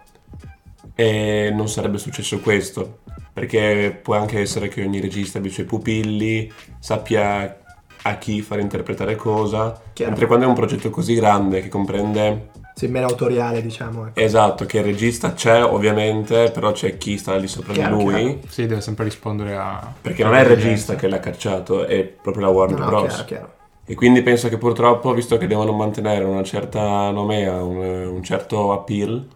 E 0.94 1.52
non 1.52 1.68
sarebbe 1.68 1.98
successo 1.98 2.40
questo. 2.40 3.00
Perché 3.32 3.98
può 4.00 4.16
anche 4.16 4.40
essere 4.40 4.68
che 4.68 4.82
ogni 4.82 5.00
regista 5.00 5.38
abbia 5.38 5.50
i 5.50 5.54
suoi 5.54 5.66
pupilli, 5.66 6.50
sappia 6.78 7.60
a 8.02 8.16
chi 8.16 8.40
far 8.42 8.60
interpretare 8.60 9.16
cosa. 9.16 9.80
Chiaro. 9.92 10.10
Mentre 10.10 10.26
quando 10.26 10.46
è 10.46 10.48
un 10.48 10.54
progetto 10.54 10.90
così 10.90 11.14
grande 11.14 11.60
che 11.60 11.68
comprende 11.68 12.50
Sì, 12.74 12.88
meno 12.88 13.06
autoriale, 13.06 13.62
diciamo. 13.62 14.06
ecco. 14.08 14.18
Esatto, 14.20 14.64
che 14.66 14.78
il 14.78 14.84
regista 14.84 15.32
c'è 15.32 15.62
ovviamente, 15.64 16.50
però 16.50 16.72
c'è 16.72 16.98
chi 16.98 17.16
sta 17.18 17.36
lì 17.36 17.46
sopra 17.46 17.72
Chiaro, 17.72 17.96
di 17.96 18.02
lui. 18.02 18.14
chiaro. 18.14 18.40
Sì, 18.48 18.66
deve 18.66 18.80
sempre 18.80 19.04
rispondere 19.04 19.56
a... 19.56 19.92
Perché 20.00 20.24
non 20.24 20.34
è 20.34 20.40
il 20.40 20.46
regista 20.46 20.94
che 20.96 21.08
l'ha 21.08 21.20
cacciato, 21.20 21.84
è 21.86 22.04
proprio 22.04 22.44
la 22.46 22.50
Warner 22.50 22.78
No, 22.78 22.84
no, 22.84 22.90
Bros. 22.90 23.06
chiaro, 23.06 23.24
chiaro. 23.24 23.52
E 23.86 23.94
quindi 23.94 24.22
penso 24.22 24.48
che 24.48 24.56
purtroppo, 24.58 25.12
visto 25.12 25.36
che 25.36 25.46
devono 25.46 25.72
mantenere 25.72 26.24
una 26.24 26.42
certa 26.42 27.10
nomea, 27.10 27.62
un, 27.62 27.76
un 27.76 28.22
certo 28.22 28.72
appeal, 28.72 29.26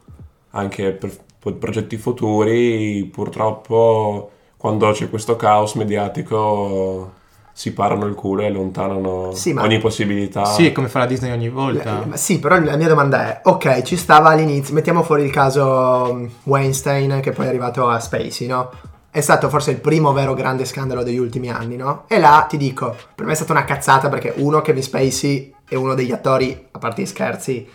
anche 0.51 0.93
per 0.93 1.11
po- 1.39 1.53
progetti 1.55 1.97
futuri, 1.97 3.05
purtroppo 3.13 4.31
quando 4.57 4.91
c'è 4.93 5.09
questo 5.11 5.37
caos 5.37 5.75
mediatico 5.75 7.13
si 7.59 7.73
parano 7.73 8.07
il 8.07 8.15
culo 8.15 8.43
e 8.43 8.47
allontanano 8.47 9.33
Sì, 9.33 9.53
ma- 9.53 9.63
ogni 9.63 9.79
possibilità. 9.81 10.45
Sì, 10.45 10.69
è 10.69 10.71
come 10.71 10.87
fa 10.87 11.01
la 11.01 11.07
Disney 11.07 11.33
ogni 11.33 11.49
volta. 11.49 12.05
Ma 12.07 12.15
sì, 12.17 12.39
però 12.39 12.57
la 12.61 12.77
mia 12.77 12.87
domanda 12.87 13.27
è, 13.27 13.41
ok, 13.43 13.83
ci 13.83 13.97
stava 13.97 14.29
all'inizio, 14.29 14.75
mettiamo 14.75 15.03
fuori 15.03 15.25
il 15.25 15.33
caso 15.33 16.07
um, 16.09 16.31
Weinstein 16.45 17.19
che 17.21 17.33
poi 17.33 17.47
è 17.47 17.49
arrivato 17.49 17.89
a 17.89 17.99
Spacey, 17.99 18.47
no? 18.47 18.71
È 19.11 19.21
stato 19.21 19.49
forse 19.49 19.73
il 19.73 19.79
primo 19.81 20.13
vero 20.13 20.35
grande 20.35 20.65
scandalo 20.65 21.03
degli 21.03 21.19
ultimi 21.19 21.51
anni, 21.51 21.75
no? 21.75 22.05
E 22.07 22.21
là 22.21 22.47
ti 22.49 22.57
dico, 22.59 22.95
per 23.13 23.27
me 23.27 23.33
è 23.33 23.35
stata 23.35 23.51
una 23.51 23.65
cazzata 23.65 24.09
perché 24.09 24.35
uno 24.37 24.61
Kevin 24.61 24.83
Spacey 24.85 25.53
è 25.69 25.75
uno 25.75 25.95
degli 25.95 26.13
attori, 26.13 26.67
a 26.71 26.79
parte 26.79 27.03
gli 27.03 27.07
scherzi, 27.07 27.69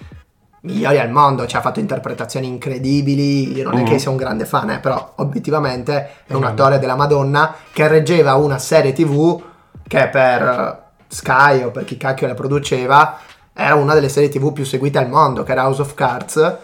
migliori 0.61 0.97
al 0.97 1.11
mondo, 1.11 1.45
cioè 1.45 1.59
ha 1.59 1.61
fatto 1.61 1.81
interpretazioni 1.81 2.47
incredibili, 2.47 3.51
io 3.53 3.65
non 3.65 3.73
è 3.79 3.81
Mhm. 3.81 3.85
che 3.89 3.99
sia 3.99 4.11
un 4.11 4.15
grande 4.15 4.45
fan, 4.45 4.69
eh, 4.69 4.79
però 4.79 5.11
obiettivamente 5.17 6.11
è 6.25 6.31
un 6.31 6.39
Mhm. 6.43 6.47
attore 6.47 6.79
della 6.79 6.95
Madonna 6.95 7.53
che 7.73 7.85
reggeva 7.89 8.35
una 8.35 8.57
serie 8.59 8.93
tv 8.93 9.51
che 9.87 10.09
per 10.09 10.81
Sky 11.07 11.63
o 11.63 11.71
per 11.71 11.85
chi 11.85 11.97
cacchio 11.97 12.27
la 12.27 12.33
produceva 12.33 13.19
era 13.53 13.75
una 13.75 13.93
delle 13.93 14.09
serie 14.09 14.29
tv 14.29 14.51
più 14.51 14.65
seguite 14.65 14.97
al 14.97 15.09
mondo, 15.09 15.43
che 15.43 15.51
era 15.51 15.65
House 15.65 15.81
of 15.81 15.93
Cards, 15.93 16.57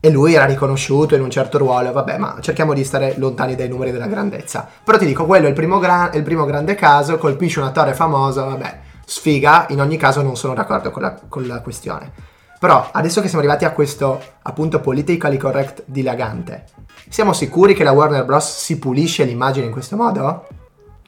e 0.00 0.08
lui 0.10 0.32
era 0.32 0.46
riconosciuto 0.46 1.14
in 1.14 1.20
un 1.20 1.30
certo 1.30 1.58
ruolo, 1.58 1.92
vabbè, 1.92 2.16
ma 2.16 2.38
cerchiamo 2.40 2.72
di 2.72 2.84
stare 2.84 3.14
lontani 3.18 3.54
dai 3.54 3.68
numeri 3.68 3.90
della 3.90 4.06
grandezza. 4.06 4.66
Però 4.82 4.96
ti 4.96 5.04
dico, 5.04 5.26
quello 5.26 5.44
è 5.44 5.48
il 5.50 5.54
primo, 5.54 5.78
gra- 5.78 6.10
il 6.14 6.22
primo 6.22 6.46
grande 6.46 6.74
caso, 6.74 7.18
colpisce 7.18 7.60
una 7.60 7.70
torre 7.70 7.92
famosa, 7.92 8.44
vabbè, 8.44 8.80
sfiga, 9.04 9.66
in 9.68 9.80
ogni 9.80 9.98
caso 9.98 10.22
non 10.22 10.36
sono 10.36 10.54
d'accordo 10.54 10.90
con 10.90 11.02
la, 11.02 11.20
con 11.28 11.46
la 11.46 11.60
questione. 11.60 12.10
Però 12.58 12.88
adesso 12.92 13.20
che 13.20 13.28
siamo 13.28 13.42
arrivati 13.42 13.66
a 13.66 13.72
questo 13.72 14.20
appunto 14.42 14.80
politically 14.80 15.36
correct 15.36 15.82
dilagante, 15.86 16.64
siamo 17.08 17.32
sicuri 17.32 17.74
che 17.74 17.84
la 17.84 17.92
Warner 17.92 18.24
Bros. 18.24 18.62
si 18.62 18.78
pulisce 18.78 19.24
l'immagine 19.24 19.66
in 19.66 19.72
questo 19.72 19.96
modo? 19.96 20.46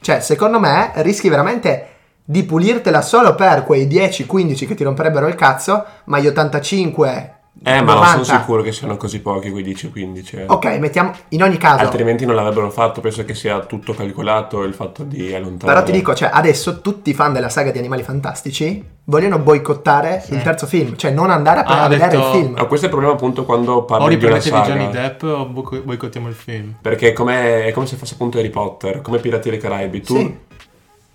Cioè, 0.03 0.19
secondo 0.19 0.59
me 0.59 0.91
rischi 0.95 1.29
veramente 1.29 1.87
di 2.25 2.43
pulirtela 2.43 3.01
solo 3.01 3.35
per 3.35 3.63
quei 3.63 3.87
10-15 3.87 4.67
che 4.67 4.75
ti 4.75 4.83
romperebbero 4.83 5.27
il 5.27 5.35
cazzo, 5.35 5.85
ma 6.05 6.19
gli 6.19 6.27
85 6.27 7.37
Eh, 7.65 7.81
ma 7.81 7.93
non 7.93 8.01
90. 8.03 8.23
sono 8.23 8.39
sicuro 8.39 8.61
che 8.61 8.71
siano 8.73 8.97
così 8.97 9.21
pochi 9.21 9.49
quei 9.49 9.63
10-15. 9.63 10.37
eh. 10.39 10.45
Ok, 10.47 10.65
mettiamo 10.79 11.13
in 11.29 11.43
ogni 11.43 11.57
caso. 11.57 11.81
Altrimenti 11.81 12.25
non 12.25 12.35
l'avrebbero 12.35 12.69
fatto, 12.71 12.99
penso 12.99 13.23
che 13.23 13.35
sia 13.35 13.59
tutto 13.61 13.93
calcolato 13.93 14.63
il 14.63 14.73
fatto 14.73 15.03
di 15.03 15.33
allontanare. 15.33 15.79
Però 15.79 15.83
ti 15.85 15.91
dico, 15.97 16.13
cioè, 16.13 16.29
adesso 16.33 16.81
tutti 16.81 17.11
i 17.11 17.13
fan 17.13 17.31
della 17.31 17.47
saga 17.49 17.71
di 17.71 17.77
Animali 17.77 18.03
Fantastici 18.03 18.83
vogliono 19.05 19.37
boicottare 19.39 20.23
il 20.29 20.41
terzo 20.41 20.65
film, 20.65 20.97
cioè 20.97 21.11
non 21.11 21.29
andare 21.29 21.61
a, 21.61 21.63
Ah, 21.63 21.83
ha 21.83 21.87
vedere 21.87 22.09
detto- 22.17 22.27
il 22.27 22.33
film. 22.41 22.55
Ah, 22.57 22.65
questo 22.65 22.85
è 22.87 22.89
il 22.89 22.95
problema 22.95 23.15
appunto 23.15 23.45
quando 23.45 23.73
O 23.73 23.85
parli 23.85 24.17
di 24.17 24.25
una 24.25 24.39
saga. 24.41 24.67
Johnny 24.67 24.89
Depp 24.89 25.23
o 25.23 25.45
boico- 25.45 25.81
boicottiamo 25.83 26.27
il 26.27 26.35
film. 26.35 26.73
Perché 26.81 27.09
è 27.09 27.13
come, 27.13 27.65
è 27.65 27.71
come 27.71 27.85
se 27.85 27.95
fosse 27.95 28.15
appunto 28.15 28.39
Harry 28.39 28.49
Potter, 28.49 29.01
come 29.01 29.19
Pirati 29.19 29.49
dei 29.49 29.59
Caraibi. 29.59 30.01
Tu 30.01 30.17
Sì. 30.17 30.37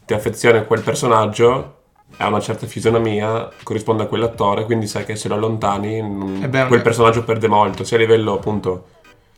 ti 0.06 0.14
affezioni 0.14 0.56
a 0.58 0.62
quel 0.62 0.80
personaggio, 0.82 1.77
ha 2.16 2.26
una 2.26 2.40
certa 2.40 2.66
fisionomia, 2.66 3.48
corrisponde 3.62 4.02
a 4.04 4.06
quell'attore, 4.06 4.64
quindi 4.64 4.86
sai 4.88 5.04
che 5.04 5.14
se 5.14 5.28
lo 5.28 5.34
allontani 5.34 5.98
Eh 6.42 6.48
beh, 6.48 6.66
quel 6.66 6.80
eh. 6.80 6.82
personaggio 6.82 7.22
perde 7.22 7.46
molto, 7.48 7.84
sia 7.84 7.96
a 7.96 8.00
livello 8.00 8.34
appunto 8.34 8.86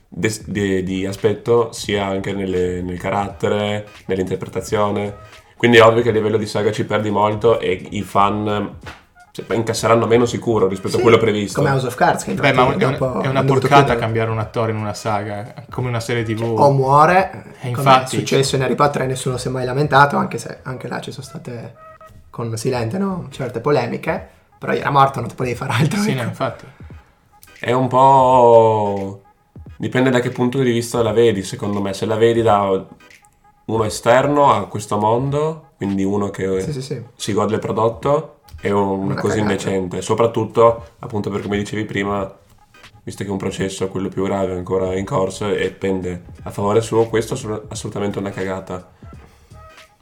des- 0.09 0.49
di, 0.49 0.83
di 0.83 1.05
aspetto, 1.05 1.73
sia 1.73 2.07
anche 2.07 2.33
nelle- 2.33 2.81
nel 2.81 2.99
carattere, 2.99 3.87
nell'interpretazione. 4.07 5.15
Quindi 5.57 5.77
è 5.77 5.83
ovvio 5.85 6.03
che 6.03 6.09
a 6.09 6.12
livello 6.12 6.39
di 6.39 6.47
saga 6.47 6.73
ci 6.73 6.85
perdi 6.87 7.11
molto 7.11 7.61
e 7.61 7.87
i 7.91 8.00
fan 8.03 8.77
se- 9.31 9.45
incasseranno 9.53 10.07
meno 10.07 10.25
sicuro 10.25 10.67
rispetto 10.67 10.95
Sì, 10.95 10.99
a 11.00 11.03
quello 11.03 11.19
previsto. 11.19 11.61
Come 11.61 11.73
House 11.73 11.87
of 11.87 11.95
Cards, 11.97 12.25
che 12.25 12.33
Beh, 12.33 12.53
ma 12.55 12.75
è, 12.75 12.85
un- 12.85 13.23
è 13.23 13.27
una 13.29 13.45
porcata 13.45 13.95
cambiare 13.97 14.31
un 14.31 14.39
attore 14.39 14.71
in 14.73 14.79
una 14.79 14.95
saga, 14.95 15.53
come 15.71 15.89
una 15.89 16.00
serie 16.00 16.23
tv. 16.23 16.43
O 16.59 16.71
muore, 16.73 17.31
E 17.61 17.71
come 17.73 17.77
infatti- 17.77 18.17
è 18.17 18.19
successo 18.21 18.57
in 18.57 18.62
Harry 18.62 18.75
Potter 18.75 19.03
e 19.03 19.07
nessuno 19.07 19.37
si 19.37 19.49
è 19.49 19.50
mai 19.50 19.67
lamentato, 19.67 20.17
anche 20.17 20.39
se 20.39 20.61
anche 20.62 20.89
là 20.89 20.99
ci 21.00 21.12
sono 21.12 21.27
state 21.27 21.75
con 22.31 22.57
Silente 22.57 22.97
no? 22.99 23.27
certe 23.31 23.61
polemiche, 23.61 24.29
però 24.59 24.73
era 24.73 24.91
morto, 24.91 25.21
non 25.21 25.29
ti 25.29 25.35
potevi 25.35 25.57
fare 25.57 25.73
altro. 25.73 25.99
Sì, 26.01 26.11
ecco. 26.11 26.23
no, 26.23 26.29
infatti. 26.29 26.65
È 27.59 27.73
un 27.73 27.89
po'. 27.89 29.23
Dipende 29.77 30.11
da 30.11 30.21
che 30.21 30.31
punto 30.31 30.59
di 30.63 30.71
vista 30.71 31.03
la 31.03 31.13
vedi, 31.13 31.43
secondo 31.43 31.81
me. 31.81 31.93
Se 31.95 32.07
la 32.07 32.17
vedi 32.17 32.43
da 32.43 32.87
uno 33.67 33.85
esterno 33.85 34.53
a 34.53 34.67
questo 34.67 34.99
mondo, 34.99 35.71
quindi 35.77 36.05
uno 36.05 36.31
che 36.31 36.61
Sì, 36.61 36.73
sì, 36.73 36.83
sì. 36.83 37.03
si 37.15 37.33
gode 37.33 37.53
del 37.53 37.61
prodotto, 37.61 38.41
è 38.61 38.71
un- 38.71 39.01
Una 39.05 39.15
così 39.15 39.39
cagata. 39.39 39.53
indecente. 39.53 40.03
Soprattutto, 40.03 40.89
appunto, 40.99 41.31
per 41.31 41.41
come 41.43 41.57
dicevi 41.57 41.85
prima, 41.85 42.31
visto 43.03 43.25
che 43.25 43.31
un 43.31 43.39
processo, 43.39 43.89
quello 43.89 44.09
più 44.09 44.25
grave, 44.25 44.53
è 44.53 44.57
ancora 44.57 44.95
in 44.97 45.05
corso 45.07 45.49
e 45.49 45.71
pende 45.71 46.25
a 46.43 46.51
favore 46.51 46.81
suo, 46.83 47.07
questo 47.07 47.35
è 47.35 47.37
assolut- 47.37 47.73
assolutamente 47.73 48.19
una 48.19 48.31
cagata. 48.31 48.91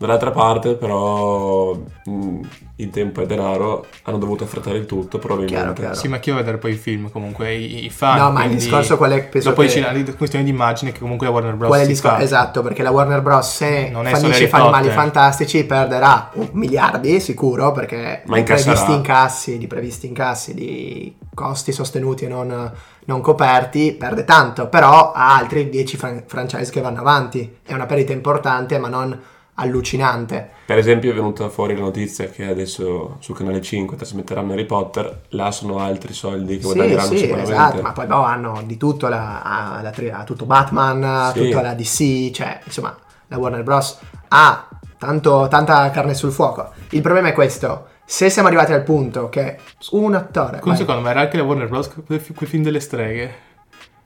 Dall'altra 0.01 0.31
parte, 0.31 0.77
però, 0.77 1.75
mh, 1.75 2.41
il 2.77 2.91
tempo 2.91 3.21
è 3.21 3.27
denaro, 3.27 3.87
hanno 4.03 4.19
dovuto 4.19 4.45
affrettare 4.45 4.79
il 4.79 4.87
tutto, 4.87 5.19
probabilmente. 5.19 5.57
Chiaro, 5.57 5.73
chiaro. 5.73 5.95
Sì, 5.97 6.07
ma 6.07 6.19
chi 6.19 6.31
va 6.31 6.37
a 6.37 6.39
vedere 6.39 6.59
poi 6.59 6.71
i 6.75 6.77
film 6.77 7.11
comunque? 7.11 7.53
I, 7.53 7.87
i 7.87 7.91
fan. 7.91 8.17
No, 8.17 8.31
ma 8.31 8.45
il 8.45 8.55
discorso 8.55 8.97
qual 8.97 9.11
è? 9.11 9.25
Penso 9.25 9.49
Dopo 9.49 9.63
che- 9.63 9.71
ci 9.71 9.83
sono 9.83 10.15
questioni 10.17 10.45
di 10.45 10.51
immagine 10.51 10.93
che 10.93 11.01
comunque 11.01 11.27
la 11.27 11.33
Warner 11.33 11.55
Bros. 11.57 11.69
Qual 11.69 11.81
è 11.81 11.83
il 11.83 11.89
discorso? 11.89 12.17
fa. 12.17 12.23
Esatto, 12.23 12.63
perché 12.63 12.85
la 12.85 12.93
Warner 12.93 13.21
Bros. 13.23 13.53
se 13.53 13.89
Non 13.91 14.05
fallisce 14.07 14.47
fa 14.47 14.59
animali 14.59 14.91
fantastici 14.91 15.65
perderà 15.65 16.31
un 16.35 16.49
miliardi 16.53 17.19
sicuro 17.19 17.73
perché 17.73 18.23
Ma 18.27 18.37
di 18.37 18.45
previsti 18.45 18.93
incassi, 18.93 19.59
di 19.59 19.67
previsti 19.67 20.07
incassi, 20.07 20.55
di 20.55 21.13
costi 21.35 21.73
sostenuti 21.73 22.25
e 22.25 22.29
non, 22.29 22.73
non 23.07 23.21
coperti, 23.21 23.95
perde 23.95 24.23
tanto, 24.25 24.69
però 24.69 25.11
ha 25.11 25.35
altri 25.35 25.69
10 25.69 25.97
fran- 25.97 26.23
franchise 26.25 26.71
che 26.71 26.81
vanno 26.81 27.01
avanti. 27.01 27.59
È 27.65 27.75
una 27.75 27.87
perdita 27.87 28.13
importante 28.13 28.79
ma 28.79 28.87
non 28.87 29.21
allucinante. 29.61 30.51
Per 30.67 30.77
esempio 30.79 31.11
è 31.11 31.15
venuta 31.15 31.49
fuori 31.49 31.75
la 31.75 31.81
notizia 31.81 32.27
che 32.29 32.47
adesso 32.47 33.17
su 33.21 33.33
Canale 33.33 33.61
5 33.63 33.97
trasmetteranno 33.97 34.53
Harry 34.53 34.67
Potter, 34.67 35.23
là 35.31 35.51
sono 35.51 35.79
altri 35.79 36.13
soldi 36.13 36.57
che 36.59 36.63
Sì, 36.67 36.73
guadagneranno 36.73 37.09
sì, 37.09 37.19
sicuramente. 37.19 37.53
esatto, 37.53 37.83
ma 37.83 37.93
poi 37.93 38.07
boh, 38.07 38.23
hanno 38.23 38.63
di 38.65 38.77
tutto, 38.77 39.09
la, 39.09 39.43
ha 39.43 39.83
la 39.83 39.91
tri- 39.91 40.11
ha 40.11 40.25
tutto 40.25 40.45
Batman, 40.45 41.03
ha 41.05 41.33
Sì. 41.33 41.45
tutta 41.45 41.63
la 41.63 41.75
DC, 41.75 42.31
cioè 42.33 42.61
insomma 42.65 42.97
la 43.29 43.37
Warner 43.39 43.63
Bros. 43.63 43.99
ha 44.29 44.69
tanto- 44.99 45.49
tanta 45.49 45.91
carne 45.91 46.15
sul 46.15 46.33
fuoco. 46.33 46.71
Il 46.91 47.03
problema 47.03 47.29
è 47.29 47.33
questo, 47.33 47.87
se 48.05 48.31
siamo 48.31 48.49
arrivati 48.49 48.73
al 48.73 48.83
punto 48.83 49.29
che 49.29 49.59
un 49.93 50.15
attore... 50.15 50.57
Un 50.57 50.63
vai, 50.65 50.77
secondo, 50.77 51.01
ma 51.01 51.11
era 51.11 51.21
anche 51.21 51.37
la 51.37 51.43
Warner 51.45 51.69
Bros. 51.69 51.91
quel, 52.07 52.21
fi- 52.21 52.35
quel 52.35 52.49
film 52.49 52.63
delle 52.63 52.81
streghe. 52.81 53.35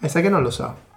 eh, 0.00 0.08
sai 0.08 0.22
che 0.22 0.28
non 0.28 0.42
lo 0.42 0.50
so. 0.50 0.90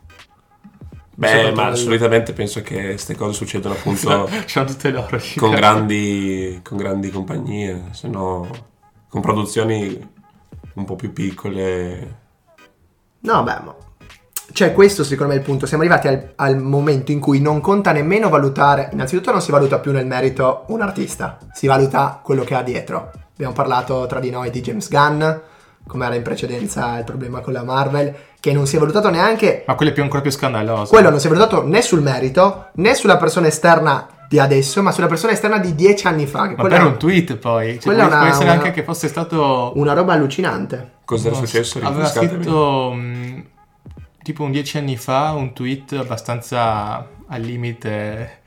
Beh, 1.15 1.51
ma 1.53 1.69
nel- 1.69 1.77
solitamente 1.77 2.33
penso 2.33 2.61
che 2.61 2.83
queste 2.83 3.15
cose 3.15 3.33
succedono 3.33 3.73
appunto 3.73 4.29
con, 5.37 5.51
grandi, 5.51 6.59
con 6.61 6.77
grandi 6.77 7.09
compagnie, 7.09 7.85
se 7.91 8.07
no 8.09 8.73
con 9.07 9.21
produzioni 9.21 10.13
un 10.73 10.83
po' 10.85 10.95
più 10.95 11.13
piccole. 11.13 12.17
No, 13.21 13.43
beh, 13.43 13.59
ma... 13.63 13.75
Cioè, 14.51 14.73
questo 14.73 15.03
secondo 15.03 15.31
me 15.31 15.37
è 15.37 15.41
il 15.41 15.45
punto. 15.45 15.65
Siamo 15.65 15.83
arrivati 15.83 16.07
al, 16.07 16.33
al 16.35 16.57
momento 16.57 17.11
in 17.11 17.19
cui 17.19 17.39
non 17.39 17.61
conta 17.61 17.91
nemmeno 17.91 18.29
valutare. 18.29 18.89
Innanzitutto, 18.91 19.31
non 19.31 19.41
si 19.41 19.51
valuta 19.51 19.79
più 19.79 19.91
nel 19.91 20.05
merito 20.05 20.65
un 20.67 20.81
artista, 20.81 21.39
si 21.53 21.67
valuta 21.67 22.19
quello 22.21 22.43
che 22.43 22.55
ha 22.55 22.61
dietro. 22.61 23.11
Abbiamo 23.33 23.53
parlato 23.53 24.05
tra 24.05 24.19
di 24.19 24.29
noi 24.29 24.49
di 24.49 24.61
James 24.61 24.89
Gunn, 24.89 25.23
come 25.87 26.05
era 26.05 26.15
in 26.15 26.21
precedenza 26.23 26.97
il 26.97 27.03
problema 27.03 27.39
con 27.41 27.53
la 27.53 27.63
Marvel, 27.63 28.13
che 28.39 28.53
non 28.53 28.65
si 28.67 28.75
è 28.75 28.79
valutato 28.79 29.09
neanche. 29.09 29.63
Ma 29.67 29.75
quello 29.75 29.91
è 29.91 29.93
più 29.93 30.03
ancora 30.03 30.21
più 30.21 30.31
scandaloso. 30.31 30.91
Quello 30.91 31.09
non 31.09 31.19
si 31.19 31.27
è 31.27 31.29
valutato 31.29 31.65
né 31.67 31.81
sul 31.81 32.01
merito, 32.01 32.67
né 32.75 32.93
sulla 32.95 33.17
persona 33.17 33.47
esterna 33.47 34.07
di 34.27 34.39
adesso, 34.39 34.81
ma 34.81 34.91
sulla 34.91 35.05
persona 35.07 35.33
esterna 35.33 35.59
di 35.59 35.75
dieci 35.75 36.07
anni 36.07 36.25
fa. 36.25 36.47
Che 36.49 36.55
Ma 36.55 36.63
per 36.63 36.71
è 36.79 36.81
un 36.83 36.97
tweet 36.97 37.37
poi. 37.37 37.79
Cioè, 37.79 37.93
è 37.93 37.97
può 37.97 38.05
una- 38.07 38.27
essere 38.27 38.43
una- 38.45 38.53
anche 38.53 38.71
che 38.71 38.83
fosse 38.83 39.07
stato... 39.07 39.73
una 39.75 39.93
roba 39.93 40.13
allucinante. 40.13 40.93
Cosa 41.05 41.27
era 41.27 41.37
No, 41.39 41.45
successo? 41.45 41.79
Aveva 41.83 42.07
scritto 42.07 42.91
mh, 42.93 43.43
tipo 44.23 44.41
un 44.43 44.51
dieci 44.51 44.77
anni 44.79 44.97
fa 44.97 45.31
un 45.33 45.53
tweet 45.53 45.93
abbastanza 45.93 47.07
al 47.27 47.41
limite. 47.41 48.39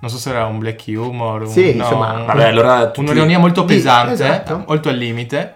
Non 0.00 0.10
so 0.10 0.18
se 0.18 0.30
era 0.30 0.44
un 0.44 0.58
black 0.58 0.84
humor. 0.88 1.42
Un, 1.42 1.48
Sì, 1.48 1.74
no, 1.74 1.84
insomma, 1.84 2.12
un- 2.12 2.26
Vabbè, 2.26 2.44
allora 2.44 2.90
tutti- 2.90 3.08
un'ironia 3.10 3.38
molto 3.38 3.64
pesante, 3.64 4.12
esatto. 4.12 4.64
molto 4.66 4.90
al 4.90 4.96
limite. 4.96 5.54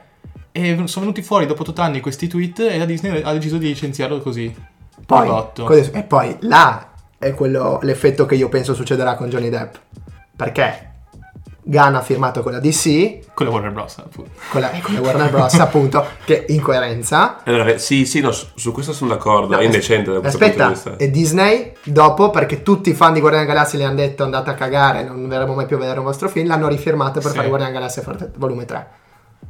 E 0.52 0.74
sono 0.86 1.06
venuti 1.06 1.22
fuori 1.22 1.46
dopo 1.46 1.64
8 1.66 1.80
anni 1.80 2.00
questi 2.00 2.28
tweet 2.28 2.60
e 2.60 2.76
la 2.78 2.84
Disney 2.84 3.22
ha 3.22 3.32
deciso 3.32 3.56
di 3.56 3.66
licenziarlo 3.68 4.20
così. 4.20 4.54
Poi, 5.06 5.28
cosa- 5.54 5.90
e 5.92 6.02
poi 6.02 6.36
là 6.40 6.90
è 7.18 7.32
quello, 7.34 7.78
l'effetto 7.82 8.26
che 8.26 8.34
io 8.34 8.48
penso 8.48 8.74
succederà 8.74 9.14
con 9.14 9.28
Johnny 9.28 9.48
Depp. 9.48 9.74
Perché 10.36 10.90
Gunn 11.64 11.94
ha 11.94 12.00
firmato 12.02 12.42
con 12.42 12.50
la 12.52 12.58
DC, 12.58 13.32
Con 13.34 13.46
la 13.46 13.52
Warner 13.52 13.70
Bros. 13.72 13.96
appunto. 13.98 14.30
con 14.50 14.60
la, 14.60 14.70
con 14.82 14.94
la 14.94 15.00
Warner 15.00 15.30
Bros. 15.30 15.54
appunto, 15.60 16.04
che 16.24 16.44
in 16.48 16.60
coerenza. 16.60 17.42
Allora, 17.44 17.78
sì, 17.78 18.04
sì, 18.04 18.20
no, 18.20 18.32
su, 18.32 18.46
su 18.54 18.72
questo 18.72 18.92
sono 18.92 19.10
d'accordo, 19.10 19.54
No, 19.54 19.60
è 19.60 19.64
indecente 19.64 20.12
da 20.12 20.20
questo 20.20 20.38
punto 20.38 20.52
Aspetta, 20.62 20.66
di 20.68 20.74
vista. 20.74 20.96
e 21.04 21.10
Disney 21.10 21.72
dopo, 21.84 22.30
perché 22.30 22.62
tutti 22.62 22.90
i 22.90 22.94
fan 22.94 23.12
di 23.12 23.20
Guardiani 23.20 23.46
della 23.46 23.56
Galassia 23.58 23.78
le 23.78 23.84
hanno 23.86 23.96
detto 23.96 24.24
andate 24.24 24.50
a 24.50 24.54
cagare, 24.54 25.04
non 25.04 25.26
verremo 25.28 25.54
mai 25.54 25.66
più 25.66 25.76
a 25.76 25.78
vedere 25.78 25.98
un 26.00 26.04
vostro 26.04 26.28
film, 26.28 26.46
l'hanno 26.48 26.68
rifirmato 26.68 27.20
per 27.20 27.30
Sì. 27.30 27.36
fare 27.36 27.48
Guardiani 27.48 27.74
Galassia 27.74 28.02
Parte- 28.02 28.30
volume 28.36 28.64
3. 28.64 28.86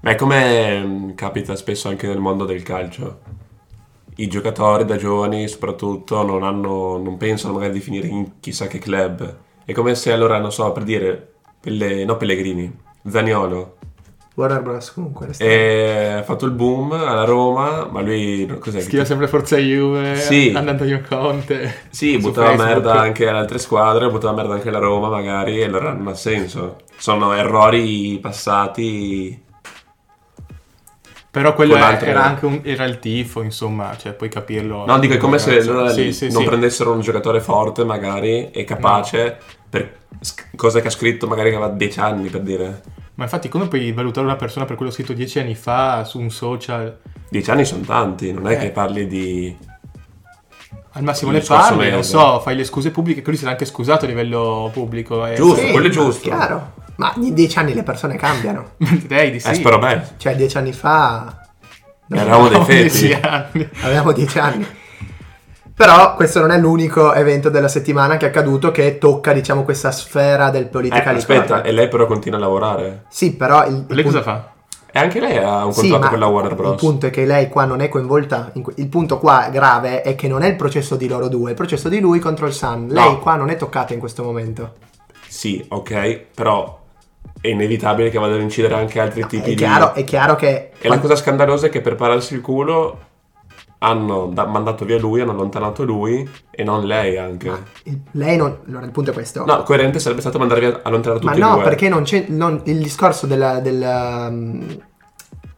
Ma 0.00 0.10
è 0.10 0.14
come 0.16 0.80
mh, 0.84 1.14
capita 1.14 1.54
spesso 1.54 1.88
anche 1.88 2.06
nel 2.06 2.18
mondo 2.18 2.44
del 2.44 2.62
calcio. 2.62 3.20
I 4.16 4.26
giocatori 4.28 4.84
da 4.84 4.96
giovani, 4.96 5.48
soprattutto, 5.48 6.22
non, 6.24 6.42
hanno, 6.42 6.98
non 6.98 7.16
pensano 7.16 7.54
magari 7.54 7.72
di 7.72 7.80
finire 7.80 8.08
in 8.08 8.32
chissà 8.40 8.66
che 8.66 8.78
club. 8.78 9.36
È 9.64 9.72
come 9.72 9.94
se 9.94 10.12
allora, 10.12 10.38
non 10.38 10.52
so, 10.52 10.70
per 10.72 10.82
dire, 10.82 11.32
Pelle, 11.60 12.04
no 12.04 12.16
Pellegrini, 12.16 12.70
Zaniolo, 13.08 13.76
Warner 14.34 14.62
Bros. 14.62 14.92
comunque. 14.92 15.28
e 15.38 16.14
ha 16.18 16.22
fatto 16.24 16.46
il 16.46 16.52
boom 16.52 16.92
alla 16.92 17.24
Roma, 17.24 17.86
ma 17.90 18.00
lui, 18.00 18.46
cos'è? 18.58 18.78
che- 18.78 18.84
Scrive 18.84 19.04
sempre 19.04 19.28
Forza 19.28 19.56
Juve, 19.56 20.16
Sì. 20.16 20.52
andando 20.54 20.84
io 20.84 21.00
Conte. 21.08 21.72
Sì, 21.90 22.18
buttava 22.18 22.48
Facebook. 22.48 22.68
merda 22.68 23.00
anche 23.00 23.28
alle 23.28 23.38
altre 23.38 23.58
squadre, 23.58 24.10
buttava 24.10 24.34
merda 24.34 24.54
anche 24.54 24.68
alla 24.68 24.78
Roma 24.78 25.08
magari, 25.08 25.60
e 25.60 25.64
allora 25.64 25.92
non 25.92 26.08
ha 26.08 26.14
senso. 26.14 26.78
Sono 26.96 27.32
errori 27.34 28.18
passati. 28.20 29.40
Però 31.32 31.54
quello 31.54 31.76
altre- 31.76 32.10
era 32.10 32.24
anche 32.24 32.44
un, 32.44 32.60
era 32.62 32.84
il 32.84 32.98
tifo, 32.98 33.40
insomma, 33.40 33.96
cioè 33.96 34.12
puoi 34.12 34.28
capirlo. 34.28 34.84
No, 34.84 34.98
dico, 34.98 35.14
è 35.14 35.16
come 35.16 35.38
se 35.38 35.56
allora 35.60 35.88
Sì, 35.88 36.12
sì, 36.12 36.30
non 36.30 36.42
sì. 36.42 36.46
prendessero 36.46 36.92
un 36.92 37.00
giocatore 37.00 37.40
forte 37.40 37.84
magari 37.84 38.50
e 38.50 38.64
capace 38.64 39.38
per 39.70 40.00
sc- 40.20 40.54
cosa 40.54 40.80
che 40.80 40.88
ha 40.88 40.90
scritto 40.90 41.26
magari 41.26 41.48
che 41.48 41.56
aveva 41.56 41.72
10 41.72 42.00
anni 42.00 42.28
per 42.28 42.42
dire. 42.42 42.82
Ma 43.14 43.24
infatti 43.24 43.48
come 43.48 43.66
puoi 43.66 43.92
valutare 43.92 44.26
una 44.26 44.36
persona 44.36 44.66
per 44.66 44.76
quello 44.76 44.90
scritto 44.92 45.14
dieci 45.14 45.38
anni 45.38 45.54
fa 45.54 46.04
su 46.04 46.18
un 46.20 46.28
social 46.30 46.98
Dieci 47.30 47.50
anni 47.50 47.64
sono 47.64 47.82
tanti, 47.82 48.30
non 48.30 48.46
è 48.48 48.52
Eh. 48.52 48.58
che 48.58 48.68
parli 48.70 49.06
di... 49.06 49.56
Al 50.94 51.02
massimo 51.02 51.30
ne 51.30 51.40
scorso 51.40 51.76
parli, 51.76 51.90
non 51.90 52.04
so, 52.04 52.40
fai 52.40 52.54
le 52.54 52.64
scuse 52.64 52.90
pubbliche, 52.90 53.22
che 53.22 53.28
lui 53.28 53.36
si 53.38 53.44
era 53.44 53.52
anche 53.52 53.64
scusato 53.64 54.04
a 54.04 54.08
livello 54.08 54.68
pubblico. 54.70 55.24
eh. 55.24 55.34
Giusto. 55.34 55.66
quello 55.70 55.86
è 55.86 55.90
giusto. 55.90 56.28
Chiaro. 56.28 56.72
Ma 56.96 57.12
in 57.16 57.34
dieci 57.34 57.58
anni 57.58 57.74
le 57.74 57.82
persone 57.82 58.16
cambiano. 58.16 58.72
Direi 58.76 59.30
di 59.30 59.40
sì. 59.40 59.48
Eh, 59.50 59.54
spero 59.54 59.78
bene. 59.78 60.14
Cioè, 60.16 60.36
dieci 60.36 60.56
anni 60.56 60.72
fa... 60.72 61.36
Eravamo 62.10 62.48
dei 62.48 62.62
feti. 62.64 62.82
dieci 63.06 63.12
anni. 63.20 63.68
Avevamo 63.82 64.12
dieci 64.12 64.38
anni. 64.38 64.66
Però 65.74 66.14
questo 66.14 66.38
non 66.40 66.50
è 66.50 66.58
l'unico 66.58 67.12
evento 67.14 67.48
della 67.48 67.66
settimana 67.68 68.16
che 68.18 68.26
è 68.26 68.28
accaduto 68.28 68.70
che 68.70 68.98
tocca, 68.98 69.32
diciamo, 69.32 69.62
questa 69.64 69.90
sfera 69.90 70.50
del 70.50 70.64
Eh, 70.64 70.66
politically 70.66 71.16
aspetta, 71.16 71.62
e 71.62 71.72
lei 71.72 71.88
però 71.88 72.06
continua 72.06 72.38
a 72.38 72.42
lavorare. 72.42 73.04
Sì, 73.08 73.32
però 73.34 73.66
il, 73.66 73.86
il 73.88 73.94
Lei 73.94 74.04
cosa 74.04 74.20
punto- 74.20 74.22
fa? 74.30 74.50
E 74.94 74.98
anche 74.98 75.20
lei 75.20 75.38
ha 75.38 75.64
un 75.64 75.72
Sì, 75.72 75.88
contratto 75.88 76.04
ma 76.04 76.10
con 76.10 76.18
la 76.18 76.26
Warner 76.26 76.54
Bros. 76.54 76.70
Il 76.72 76.76
punto 76.76 77.06
è 77.06 77.10
che 77.10 77.24
lei 77.24 77.48
qua 77.48 77.64
non 77.64 77.80
è 77.80 77.88
coinvolta. 77.88 78.52
il 78.76 78.88
punto 78.88 79.18
qua 79.18 79.48
grave 79.50 80.02
è 80.02 80.14
che 80.14 80.28
non 80.28 80.42
è 80.42 80.48
il 80.48 80.56
processo 80.56 80.96
di 80.96 81.08
loro 81.08 81.28
due, 81.28 81.46
è 81.46 81.50
il 81.52 81.56
processo 81.56 81.88
di 81.88 81.98
lui 81.98 82.18
contro 82.18 82.46
il 82.46 82.52
Sun. 82.52 82.88
Lei 82.90 83.02
No. 83.12 83.18
qua 83.20 83.36
non 83.36 83.48
è 83.48 83.56
toccata 83.56 83.94
in 83.94 83.98
questo 84.00 84.22
momento. 84.22 84.74
Sì, 85.26 85.64
ok, 85.66 86.24
però 86.34 86.81
è 87.40 87.48
inevitabile 87.48 88.08
che 88.10 88.18
vadano 88.18 88.38
a 88.40 88.42
incidere 88.42 88.74
anche 88.74 89.00
altri 89.00 89.26
tipi 89.26 89.44
È 89.46 89.48
di... 89.50 89.54
chiaro, 89.56 89.94
è 89.94 90.04
chiaro 90.04 90.36
che. 90.36 90.70
E 90.78 90.88
la 90.88 90.98
cosa 91.00 91.16
scandalosa 91.16 91.66
è 91.66 91.70
che 91.70 91.80
per 91.80 91.94
pararsi 91.96 92.34
il 92.34 92.40
culo 92.40 93.10
hanno 93.78 94.26
da- 94.32 94.46
mandato 94.46 94.84
via 94.84 94.96
lui, 94.98 95.20
hanno 95.20 95.32
allontanato 95.32 95.82
lui 95.82 96.28
e 96.50 96.62
non 96.62 96.84
lei 96.86 97.18
anche. 97.18 97.48
il- 97.84 98.00
lei 98.12 98.36
non. 98.36 98.58
Allora, 98.68 98.84
il 98.84 98.92
punto 98.92 99.10
è 99.10 99.12
questo. 99.12 99.44
No, 99.44 99.64
coerente 99.64 99.98
sarebbe 99.98 100.20
stato 100.20 100.38
mandare 100.38 100.60
via, 100.60 100.80
allontanare 100.84 101.20
tutti 101.20 101.38
Ma 101.40 101.46
no, 101.56 101.60
perché 101.62 101.88
non 101.88 102.04
c'è. 102.04 102.26
non- 102.28 102.60
il 102.66 102.78
discorso 102.78 103.26
della- 103.26 103.58
del, 103.58 103.80
um, 103.82 104.64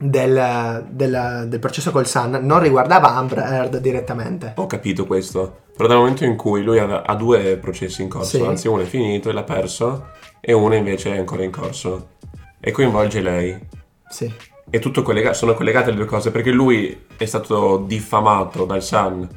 del, 0.09 0.85
del- 0.91 1.47
del 1.49 1.59
processo 1.59 1.91
col 1.91 2.07
Sun 2.07 2.39
non 2.43 2.61
riguardava 2.61 3.15
Amber 3.15 3.39
Heard 3.39 3.77
direttamente. 3.79 4.53
Ho 4.57 4.67
capito 4.67 5.07
questo. 5.07 5.61
Però 5.77 5.89
dal 5.89 5.99
momento 5.99 6.25
in 6.25 6.37
cui 6.37 6.63
lui 6.63 6.79
ha, 6.79 7.03
ha 7.03 7.15
due 7.15 7.57
processi 7.57 8.03
in 8.03 8.09
corso, 8.09 8.37
Sì. 8.37 8.43
anzi 8.45 8.69
uno 8.69 8.83
è 8.83 8.87
finito 8.87 9.29
e 9.29 9.33
l'ha 9.33 9.43
perso, 9.43 10.09
e 10.41 10.53
uno 10.53 10.75
invece 10.75 11.15
è 11.15 11.19
ancora 11.19 11.43
in 11.43 11.51
corso. 11.51 12.11
E 12.61 12.71
coinvolge 12.71 13.21
lei. 13.21 13.59
Sì. 14.09 14.33
È 14.71 14.79
tutto 14.79 15.03
collegato, 15.03 15.35
sono 15.35 15.55
collegate 15.55 15.91
le 15.91 15.97
due 15.97 16.05
cose 16.07 16.31
perché 16.31 16.51
lui 16.51 17.07
è 17.17 17.25
stato 17.25 17.79
diffamato 17.87 18.65
dal 18.65 18.83
Sun 18.83 19.29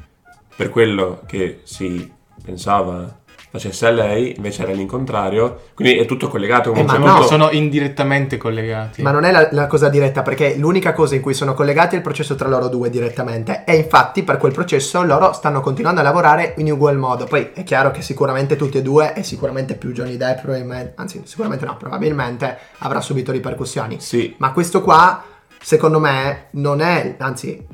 per 0.56 0.70
quello 0.70 1.22
che 1.26 1.60
si 1.64 2.10
pensava 2.44 3.17
facesse 3.50 3.86
a 3.86 3.90
lei, 3.90 4.34
invece 4.36 4.62
era 4.62 4.72
l'incontrario. 4.72 5.60
Quindi 5.74 5.98
è 5.98 6.06
tutto 6.06 6.28
collegato. 6.28 6.72
Eh, 6.74 6.82
ma 6.82 6.96
no, 6.98 7.14
tutto- 7.14 7.26
sono 7.26 7.50
indirettamente 7.50 8.36
collegati. 8.36 9.02
Ma 9.02 9.10
non 9.10 9.24
è 9.24 9.30
la, 9.30 9.48
la 9.52 9.66
cosa 9.66 9.88
diretta, 9.88 10.22
perché 10.22 10.56
l'unica 10.56 10.92
cosa 10.92 11.14
in 11.14 11.20
cui 11.20 11.34
sono 11.34 11.54
collegati 11.54 11.94
è 11.94 11.98
il 11.98 12.04
processo 12.04 12.34
tra 12.34 12.48
loro 12.48 12.68
due 12.68 12.90
direttamente. 12.90 13.64
E 13.64 13.76
infatti 13.76 14.22
per 14.22 14.36
quel 14.36 14.52
processo 14.52 15.02
loro 15.02 15.32
stanno 15.32 15.60
continuando 15.60 16.00
a 16.00 16.04
lavorare 16.04 16.54
in 16.58 16.70
ugual 16.70 16.96
modo. 16.96 17.24
Poi 17.24 17.50
è 17.54 17.62
chiaro 17.62 17.90
che 17.90 18.02
sicuramente 18.02 18.56
tutti 18.56 18.78
e 18.78 18.82
due, 18.82 19.14
e 19.14 19.22
sicuramente 19.22 19.74
più 19.74 19.92
Johnny 19.92 20.16
Depp, 20.16 20.40
probabilmente, 20.40 20.92
anzi 20.96 21.22
sicuramente 21.24 21.64
no, 21.64 21.76
probabilmente 21.76 22.58
avrà 22.78 23.00
subito 23.00 23.32
ripercussioni. 23.32 24.00
Sì, 24.00 24.34
Ma 24.38 24.52
questo 24.52 24.82
qua, 24.82 25.22
secondo 25.60 25.98
me, 25.98 26.46
non 26.52 26.80
è, 26.80 27.16
anzi, 27.18 27.64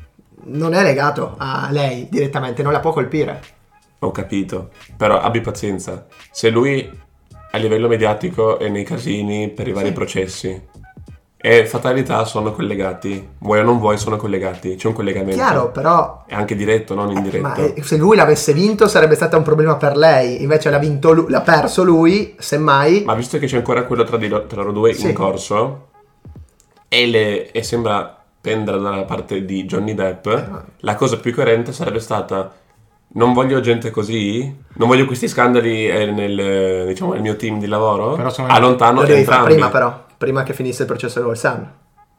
non 0.46 0.74
è 0.74 0.82
legato 0.82 1.34
a 1.38 1.68
lei 1.70 2.08
direttamente, 2.10 2.62
non 2.62 2.72
la 2.72 2.80
può 2.80 2.92
colpire. 2.92 3.53
Ho 4.06 4.10
capito. 4.10 4.70
Però 4.96 5.18
abbi 5.20 5.40
pazienza. 5.40 6.06
Se 6.30 6.50
lui 6.50 7.02
a 7.50 7.58
livello 7.58 7.88
mediatico 7.88 8.58
è 8.58 8.68
nei 8.68 8.84
casini 8.84 9.48
per 9.50 9.68
i 9.68 9.72
vari 9.72 9.88
Sì. 9.88 9.92
processi 9.92 10.62
e 11.36 11.66
fatalità 11.66 12.24
sono 12.24 12.52
collegati, 12.52 13.28
vuoi 13.40 13.60
o 13.60 13.62
non 13.62 13.78
vuoi 13.78 13.98
sono 13.98 14.16
collegati, 14.16 14.76
c'è 14.76 14.86
un 14.88 14.94
collegamento. 14.94 15.36
Chiaro, 15.36 15.70
però 15.70 16.24
È 16.26 16.34
anche 16.34 16.56
diretto, 16.56 16.94
non 16.94 17.10
Eh, 17.10 17.12
indiretto. 17.12 17.42
Ma 17.46 17.54
eh, 17.56 17.82
se 17.82 17.96
lui 17.98 18.16
l'avesse 18.16 18.54
vinto 18.54 18.88
sarebbe 18.88 19.14
stato 19.14 19.36
un 19.36 19.42
problema 19.42 19.76
per 19.76 19.94
lei, 19.96 20.42
invece 20.42 20.70
l'ha, 20.70 20.78
vinto 20.78 21.12
lu- 21.12 21.28
l'ha 21.28 21.42
perso 21.42 21.84
lui, 21.84 22.34
semmai... 22.38 23.02
Ma 23.04 23.14
visto 23.14 23.38
che 23.38 23.46
c'è 23.46 23.56
ancora 23.58 23.84
quello 23.84 24.04
tra, 24.04 24.16
di 24.16 24.26
tra 24.28 24.62
loro 24.62 24.72
due 24.72 24.94
Sì. 24.94 25.08
in 25.08 25.12
corso 25.12 25.88
e, 26.88 27.06
le- 27.06 27.50
e 27.52 27.62
sembra 27.62 28.18
pendere 28.40 28.78
dalla 28.80 29.02
parte 29.04 29.44
di 29.44 29.64
Johnny 29.64 29.94
Depp, 29.94 30.24
ma- 30.26 30.64
la 30.78 30.94
cosa 30.94 31.18
più 31.18 31.34
coerente 31.34 31.72
sarebbe 31.72 32.00
stata 32.00 32.50
non 33.14 33.32
voglio 33.32 33.60
gente 33.60 33.90
così, 33.90 34.54
non 34.74 34.88
voglio 34.88 35.06
questi 35.06 35.28
scandali 35.28 35.88
eh, 35.88 36.06
nel, 36.06 36.86
diciamo, 36.86 37.12
nel 37.12 37.22
mio 37.22 37.36
team 37.36 37.58
di 37.58 37.66
lavoro, 37.66 38.14
Però 38.14 38.30
sono- 38.30 38.48
allontano 38.48 39.00
Lo 39.00 39.06
devi 39.06 39.24
fare 39.24 39.36
entrambi. 39.38 39.52
prima 39.54 39.68
però, 39.70 40.04
prima 40.16 40.42
che 40.42 40.52
finisse 40.52 40.82
il 40.82 40.88
processo 40.88 41.22
col 41.22 41.36
Sun. 41.36 41.68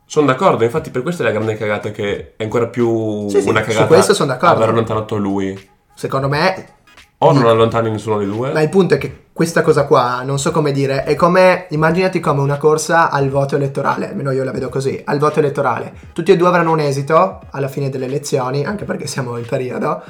Sono 0.07 0.27
d'accordo, 0.27 0.63
infatti 0.63 0.91
per 0.91 1.01
questo 1.01 1.23
è 1.23 1.25
la 1.25 1.31
grande 1.31 1.55
cagata 1.57 1.89
che 1.91 2.33
è 2.37 2.43
ancora 2.43 2.67
più 2.67 3.27
Sì, 3.27 3.41
sì, 3.41 3.49
una 3.49 3.61
su 3.61 3.67
cagata 3.69 3.87
questo 3.87 4.13
sono 4.13 4.31
d'accordo. 4.31 4.55
aver 4.55 4.69
allontanato 4.69 5.15
lui. 5.17 5.69
Secondo 5.95 6.27
me... 6.29 6.73
O 7.19 7.31
non 7.31 7.45
allontani 7.47 7.89
nessuno 7.89 8.17
dei 8.17 8.27
due. 8.27 8.51
Ma 8.51 8.61
il 8.61 8.69
punto 8.69 8.93
è 8.93 8.97
che 8.97 9.23
questa 9.33 9.61
cosa 9.63 9.85
qua, 9.85 10.21
non 10.23 10.37
so 10.37 10.51
come 10.51 10.71
dire, 10.73 11.05
è 11.05 11.15
come, 11.15 11.65
immaginati 11.69 12.19
come 12.19 12.41
una 12.41 12.57
corsa 12.57 13.09
al 13.09 13.29
voto 13.29 13.55
elettorale, 13.55 14.09
almeno 14.09 14.31
io 14.31 14.43
la 14.43 14.51
vedo 14.51 14.69
così, 14.69 15.01
al 15.03 15.17
voto 15.17 15.39
elettorale. 15.39 15.93
Tutti 16.13 16.31
e 16.31 16.37
due 16.37 16.47
avranno 16.49 16.71
un 16.71 16.79
esito 16.81 17.39
alla 17.51 17.69
fine 17.69 17.89
delle 17.89 18.05
elezioni, 18.05 18.65
anche 18.65 18.83
perché 18.83 19.07
siamo 19.07 19.37
in 19.37 19.45
periodo, 19.45 20.03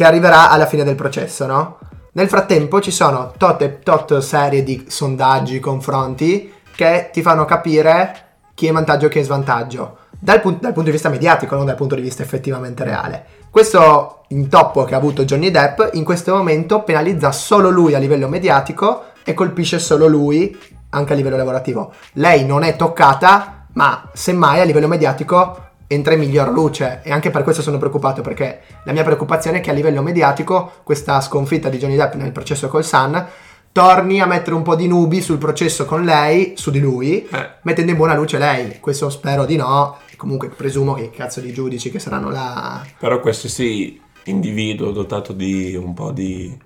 che 0.00 0.06
arriverà 0.06 0.48
alla 0.48 0.64
fine 0.64 0.82
del 0.82 0.94
processo, 0.94 1.44
no? 1.44 1.78
Nel 2.12 2.26
frattempo 2.26 2.80
ci 2.80 2.90
sono 2.90 3.34
tot, 3.36 3.60
e 3.60 3.80
tot 3.80 4.16
serie 4.20 4.62
di 4.62 4.86
sondaggi, 4.88 5.60
confronti, 5.60 6.50
che 6.74 7.10
ti 7.12 7.20
fanno 7.20 7.44
capire 7.44 8.28
chi 8.54 8.64
è 8.64 8.68
in 8.68 8.76
vantaggio 8.76 9.04
e 9.04 9.08
chi 9.10 9.16
è 9.16 9.20
in 9.20 9.26
svantaggio. 9.26 9.98
Dal, 10.18 10.40
pun- 10.40 10.56
dal 10.58 10.72
punto 10.72 10.88
di 10.88 10.92
vista 10.92 11.10
mediatico, 11.10 11.54
non 11.54 11.66
dal 11.66 11.74
punto 11.74 11.96
di 11.96 12.00
vista 12.00 12.22
effettivamente 12.22 12.82
reale. 12.82 13.26
Questo 13.50 14.22
intoppo 14.28 14.84
che 14.84 14.94
ha 14.94 14.96
avuto 14.96 15.26
Johnny 15.26 15.50
Depp 15.50 15.92
in 15.92 16.04
questo 16.04 16.34
momento 16.34 16.82
penalizza 16.82 17.30
solo 17.30 17.68
lui 17.68 17.94
a 17.94 17.98
livello 17.98 18.26
mediatico 18.26 19.02
e 19.22 19.34
colpisce 19.34 19.78
solo 19.78 20.06
lui 20.06 20.58
anche 20.88 21.12
a 21.12 21.16
livello 21.16 21.36
lavorativo. 21.36 21.92
Lei 22.12 22.46
non 22.46 22.62
è 22.62 22.74
toccata, 22.74 23.66
ma 23.74 24.08
semmai 24.14 24.60
a 24.60 24.64
livello 24.64 24.88
mediatico 24.88 25.69
entra 25.92 26.12
in 26.14 26.20
miglior 26.20 26.50
luce 26.52 27.00
e 27.02 27.10
anche 27.10 27.30
per 27.30 27.42
questo 27.42 27.62
sono 27.62 27.76
preoccupato 27.76 28.22
perché 28.22 28.60
la 28.84 28.92
mia 28.92 29.02
preoccupazione 29.02 29.58
è 29.58 29.60
che 29.60 29.70
a 29.70 29.72
livello 29.72 30.02
mediatico 30.02 30.74
questa 30.84 31.20
sconfitta 31.20 31.68
di 31.68 31.78
Johnny 31.78 31.96
Depp 31.96 32.14
nel 32.14 32.30
processo 32.30 32.68
col 32.68 32.84
Sun 32.84 33.26
torni 33.72 34.20
a 34.20 34.26
mettere 34.26 34.54
un 34.54 34.62
po' 34.62 34.76
di 34.76 34.86
nubi 34.86 35.20
sul 35.20 35.38
processo 35.38 35.86
con 35.86 36.04
lei, 36.04 36.52
su 36.56 36.70
di 36.70 36.78
lui, 36.78 37.26
Eh. 37.28 37.50
mettendo 37.62 37.90
in 37.90 37.96
buona 37.96 38.14
luce 38.14 38.38
lei. 38.38 38.78
Questo 38.78 39.10
spero 39.10 39.44
di 39.46 39.56
no. 39.56 39.96
Comunque 40.16 40.48
presumo 40.48 40.94
che 40.94 41.10
cazzo 41.10 41.40
di 41.40 41.52
giudici 41.52 41.90
che 41.90 41.98
saranno 41.98 42.30
là. 42.30 42.84
Però 42.98 43.18
qualsiasi 43.20 44.00
individuo 44.24 44.90
dotato 44.92 45.32
di 45.32 45.74
un 45.74 45.92
po' 45.94 46.12
di 46.12 46.56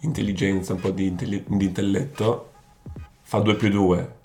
intelligenza, 0.00 0.72
un 0.72 0.80
po' 0.80 0.90
di, 0.90 1.06
intelli- 1.06 1.44
di 1.46 1.64
intelletto, 1.66 2.50
fa 3.22 3.38
2 3.40 3.54
più 3.56 3.68
2. 3.70 4.16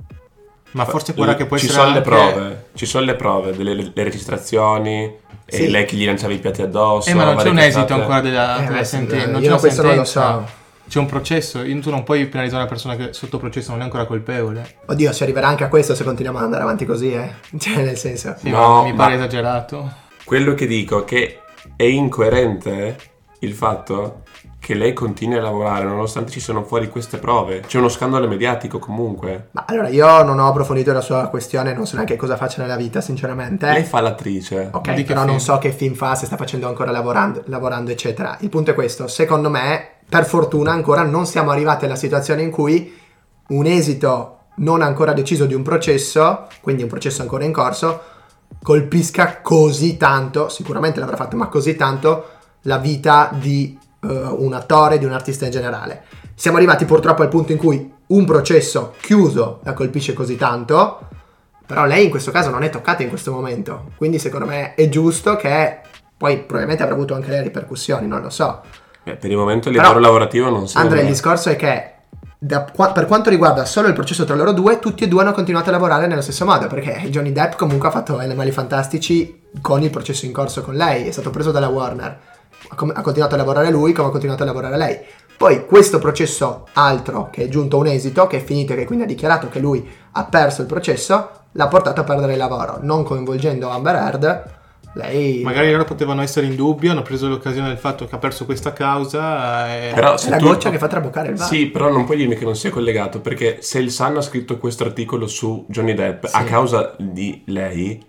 Ma 0.71 0.85
forse 0.85 1.13
quella 1.13 1.35
che 1.35 1.45
può 1.45 1.57
ci 1.57 1.65
essere 1.65 1.79
sono 1.81 1.91
le 1.93 1.97
anche- 1.97 2.09
prove, 2.09 2.65
ci 2.75 2.85
sono 2.85 3.05
le 3.05 3.15
prove, 3.15 3.55
delle 3.55 3.73
le 3.73 3.91
registrazioni, 4.03 5.11
Sì. 5.47 5.63
e 5.63 5.69
lei 5.69 5.85
che 5.85 5.95
gli 5.95 6.05
lanciava 6.05 6.33
i 6.33 6.39
piatti 6.39 6.61
addosso. 6.61 7.09
Eh, 7.09 7.13
ma 7.13 7.23
non 7.23 7.35
c'è 7.37 7.49
un 7.49 7.57
esito 7.59 7.79
cazzate. 7.85 8.01
ancora 8.01 8.19
della, 8.21 8.63
Eh, 8.63 8.67
della 8.67 8.83
sentenza. 8.83 9.27
Non 9.31 9.41
c'è 9.41 9.47
una 9.47 9.57
questo 9.57 9.81
non 9.81 9.95
lo 9.95 10.03
sentenza. 10.05 10.45
so. 10.45 10.65
C'è 10.89 10.99
un 10.99 11.05
processo. 11.05 11.63
Tu 11.63 11.89
non 11.89 12.03
puoi 12.03 12.27
penalizzare 12.27 12.61
una 12.61 12.71
persona 12.71 12.95
che 12.95 13.11
sotto 13.11 13.37
processo 13.37 13.71
non 13.71 13.81
è 13.81 13.83
ancora 13.83 14.05
colpevole. 14.05 14.75
Oddio, 14.85 15.11
si 15.11 15.23
arriverà 15.23 15.47
anche 15.47 15.63
a 15.65 15.67
questo 15.67 15.95
se 15.95 16.03
continuiamo 16.03 16.37
ad 16.37 16.45
andare 16.45 16.63
avanti 16.63 16.85
così, 16.85 17.11
eh. 17.13 17.29
Cioè, 17.57 17.83
nel 17.83 17.97
senso. 17.97 18.35
Sì, 18.37 18.49
No, 18.49 18.83
mi 18.83 18.93
pare 18.93 19.15
esagerato. 19.15 19.91
Quello 20.23 20.53
che 20.53 20.65
dico 20.67 21.01
è 21.01 21.05
che 21.05 21.39
è 21.75 21.83
incoerente 21.83 22.97
il 23.39 23.53
fatto 23.53 24.23
che 24.59 24.73
lei 24.73 24.93
continui 24.93 25.37
a 25.37 25.41
lavorare 25.41 25.85
nonostante 25.85 26.31
ci 26.31 26.39
siano 26.39 26.63
fuori 26.63 26.89
queste 26.89 27.17
prove. 27.17 27.61
C'è 27.61 27.77
uno 27.77 27.89
scandalo 27.89 28.27
mediatico 28.27 28.79
comunque. 28.79 29.49
Ma 29.51 29.65
allora, 29.67 29.87
io 29.87 30.23
non 30.23 30.39
ho 30.39 30.47
approfondito 30.47 30.91
la 30.91 31.01
sua 31.01 31.27
questione, 31.27 31.73
non 31.73 31.85
so 31.85 31.95
neanche 31.95 32.15
cosa 32.15 32.35
faccia 32.35 32.61
nella 32.61 32.75
vita, 32.75 32.99
sinceramente. 32.99 33.65
Lei 33.67 33.83
fa 33.83 34.01
l'attrice. 34.01 34.69
Ok, 34.71 34.93
Di 34.93 35.03
che 35.03 35.13
però 35.13 35.25
non 35.25 35.39
so 35.39 35.57
che 35.57 35.71
film 35.71 35.93
fa, 35.93 36.15
se 36.15 36.25
sta 36.25 36.35
facendo 36.35 36.67
ancora 36.67 36.91
lavorando, 36.91 37.43
lavorando, 37.45 37.91
eccetera. 37.91 38.37
Il 38.41 38.49
punto 38.49 38.71
è 38.71 38.73
questo, 38.73 39.07
secondo 39.07 39.49
me, 39.49 39.89
per 40.09 40.25
fortuna 40.25 40.71
ancora 40.71 41.03
non 41.03 41.25
siamo 41.25 41.51
arrivati 41.51 41.85
alla 41.85 41.95
situazione 41.95 42.41
in 42.41 42.51
cui 42.51 42.93
un 43.49 43.65
esito 43.65 44.33
non 44.55 44.81
ancora 44.81 45.13
deciso 45.13 45.45
di 45.45 45.53
un 45.53 45.61
processo, 45.61 46.47
quindi 46.61 46.83
un 46.83 46.89
processo 46.89 47.21
ancora 47.21 47.45
in 47.45 47.53
corso, 47.53 48.01
colpisca 48.61 49.39
così 49.41 49.97
tanto, 49.97 50.49
sicuramente 50.49 50.99
l'avrà 50.99 51.15
fatto, 51.15 51.37
ma 51.37 51.47
così 51.47 51.75
tanto 51.75 52.25
la 52.61 52.77
vita 52.77 53.29
di 53.33 53.77
eh, 54.01 54.07
un 54.07 54.53
attore, 54.53 54.97
di 54.97 55.05
un 55.05 55.11
artista 55.11 55.45
in 55.45 55.51
generale. 55.51 56.03
Siamo 56.35 56.57
arrivati 56.57 56.85
purtroppo 56.85 57.21
al 57.21 57.29
punto 57.29 57.51
in 57.51 57.57
cui 57.57 57.93
un 58.07 58.25
processo 58.25 58.93
chiuso 59.01 59.59
la 59.63 59.73
colpisce 59.73 60.13
così 60.13 60.35
tanto, 60.35 60.99
però 61.65 61.85
lei 61.85 62.05
in 62.05 62.09
questo 62.09 62.31
caso 62.31 62.49
non 62.49 62.63
è 62.63 62.69
toccata 62.69 63.03
in 63.03 63.09
questo 63.09 63.31
momento. 63.31 63.91
Quindi 63.97 64.19
secondo 64.19 64.45
me 64.45 64.75
è 64.75 64.87
giusto 64.87 65.35
che 65.35 65.79
poi 66.15 66.37
probabilmente 66.37 66.83
avrà 66.83 66.95
avuto 66.95 67.13
anche 67.13 67.29
le 67.29 67.41
ripercussioni, 67.43 68.07
non 68.07 68.21
lo 68.21 68.29
so. 68.29 68.61
Beh, 69.03 69.15
per 69.15 69.29
il 69.29 69.37
momento 69.37 69.69
il 69.69 69.75
Però, 69.75 69.87
lavoro 69.87 70.03
lavorativo 70.03 70.49
non 70.49 70.67
sembra. 70.67 70.81
Andrea, 70.81 71.01
il 71.01 71.09
discorso 71.09 71.49
è 71.49 71.55
che 71.55 71.91
da 72.39 72.61
per 72.61 73.07
quanto 73.07 73.31
riguarda 73.31 73.65
solo 73.65 73.87
il 73.87 73.93
processo 73.93 74.23
tra 74.23 74.35
loro 74.35 74.51
due, 74.51 74.79
tutti 74.79 75.03
e 75.03 75.07
due 75.07 75.21
hanno 75.21 75.31
continuato 75.31 75.69
a 75.69 75.71
lavorare 75.71 76.07
nello 76.07 76.21
stesso 76.21 76.45
modo, 76.45 76.67
perché 76.67 77.07
Johnny 77.09 77.31
Depp 77.31 77.55
comunque 77.55 77.87
ha 77.87 77.91
fatto 77.91 78.17
Animali 78.17 78.51
Fantastici 78.51 79.41
con 79.59 79.81
il 79.81 79.89
processo 79.89 80.25
in 80.25 80.31
corso 80.31 80.61
con 80.61 80.75
lei, 80.75 81.07
è 81.07 81.11
stato 81.11 81.31
preso 81.31 81.51
dalla 81.51 81.67
Warner, 81.67 82.19
ha, 82.69 83.01
continuato 83.01 83.35
a 83.35 83.37
lavorare 83.37 83.69
lui 83.69 83.93
come 83.93 84.09
ha 84.09 84.11
continuato 84.11 84.43
a 84.43 84.45
lavorare 84.45 84.77
lei. 84.77 84.99
Poi 85.37 85.65
questo 85.65 85.99
processo 85.99 86.67
altro, 86.73 87.29
che 87.31 87.43
è 87.43 87.47
giunto 87.47 87.77
a 87.77 87.79
un 87.81 87.87
esito, 87.87 88.25
che 88.25 88.37
è 88.37 88.43
finito 88.43 88.73
e 88.73 88.75
che 88.75 88.85
quindi 88.85 89.03
ha 89.03 89.07
dichiarato 89.07 89.49
che 89.49 89.59
lui 89.59 89.87
ha 90.13 90.25
perso 90.25 90.61
il 90.61 90.67
processo, 90.67 91.29
l'ha 91.51 91.67
portato 91.67 92.01
a 92.01 92.03
perdere 92.03 92.31
il 92.31 92.39
lavoro, 92.39 92.79
non 92.81 93.03
coinvolgendo 93.03 93.69
Amber 93.69 93.95
Heard. 93.95 94.55
Lei 94.93 95.43
Magari 95.43 95.71
loro 95.71 95.83
potevano 95.83 96.23
essere 96.23 96.47
in 96.47 96.55
dubbio, 96.55 96.89
hanno 96.89 97.03
preso 97.03 97.27
l'occasione 97.27 97.67
del 97.67 97.77
fatto 97.77 98.07
che 98.07 98.15
ha 98.15 98.17
perso 98.17 98.45
questa 98.45 98.73
causa 98.73 99.71
e... 99.71 99.91
Però 99.93 100.15
è 100.15 100.17
se 100.17 100.31
la 100.31 100.37
tu- 100.37 100.45
goccia 100.45 100.71
che 100.71 100.79
fa 100.79 100.87
traboccare 100.87 101.29
il 101.29 101.35
vaso. 101.35 101.53
Sì, 101.53 101.67
però 101.67 101.91
non 101.91 102.05
puoi 102.05 102.17
dirmi 102.17 102.35
che 102.35 102.45
non 102.45 102.55
sia 102.55 102.71
collegato, 102.71 103.21
perché 103.21 103.57
se 103.61 103.77
il 103.77 103.91
Sun 103.91 104.17
ha 104.17 104.21
scritto 104.21 104.57
questo 104.57 104.85
articolo 104.85 105.27
su 105.27 105.65
Johnny 105.69 105.93
Depp 105.93 106.25
a 106.31 106.43
causa 106.43 106.95
di 106.97 107.43
lei, 107.45 108.03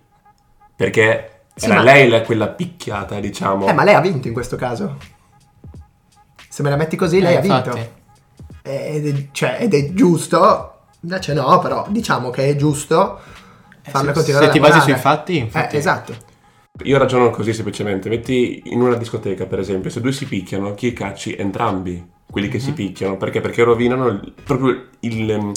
perché 0.74 1.37
Sì, 1.58 1.66
era 1.66 1.74
ma- 1.76 1.82
lei 1.82 2.08
la- 2.08 2.22
quella 2.22 2.48
picchiata, 2.48 3.18
diciamo. 3.20 3.66
Eh, 3.66 3.72
ma 3.72 3.84
lei 3.84 3.94
ha 3.94 4.00
vinto 4.00 4.28
in 4.28 4.32
questo 4.32 4.56
caso. 4.56 4.96
Se 6.48 6.62
me 6.62 6.70
la 6.70 6.76
metti 6.76 6.96
così, 6.96 7.20
lei 7.20 7.34
Eh, 7.34 7.36
ha 7.36 7.40
vinto. 7.40 7.68
infatti. 7.76 7.88
Ed 8.62 9.06
è, 9.06 9.26
cioè, 9.32 9.58
ed 9.60 9.74
è 9.74 9.92
giusto, 9.92 10.74
invece 11.00 11.32
no, 11.34 11.58
però 11.58 11.86
diciamo 11.88 12.30
che 12.30 12.48
è 12.48 12.56
giusto 12.56 13.18
farla 13.82 14.08
se- 14.08 14.14
continuare 14.14 14.46
se 14.46 14.52
ti 14.52 14.60
basi 14.60 14.80
sui 14.80 14.94
fatti, 14.94 15.36
infatti. 15.38 15.74
Eh, 15.76 15.78
esatto. 15.78 16.14
Io 16.84 16.98
ragiono 16.98 17.30
così 17.30 17.52
semplicemente. 17.52 18.08
Metti 18.08 18.62
in 18.66 18.80
una 18.80 18.94
discoteca, 18.96 19.46
per 19.46 19.58
esempio, 19.58 19.90
se 19.90 20.00
due 20.00 20.12
si 20.12 20.26
picchiano, 20.26 20.74
chi 20.74 20.92
cacci? 20.92 21.34
Entrambi 21.36 22.06
quelli 22.30 22.48
che 22.48 22.58
si 22.60 22.72
picchiano. 22.72 23.16
Perché? 23.16 23.40
Perché 23.40 23.62
rovinano 23.64 24.06
il- 24.08 24.34
proprio 24.44 24.86
il, 25.00 25.30
ehm, 25.30 25.52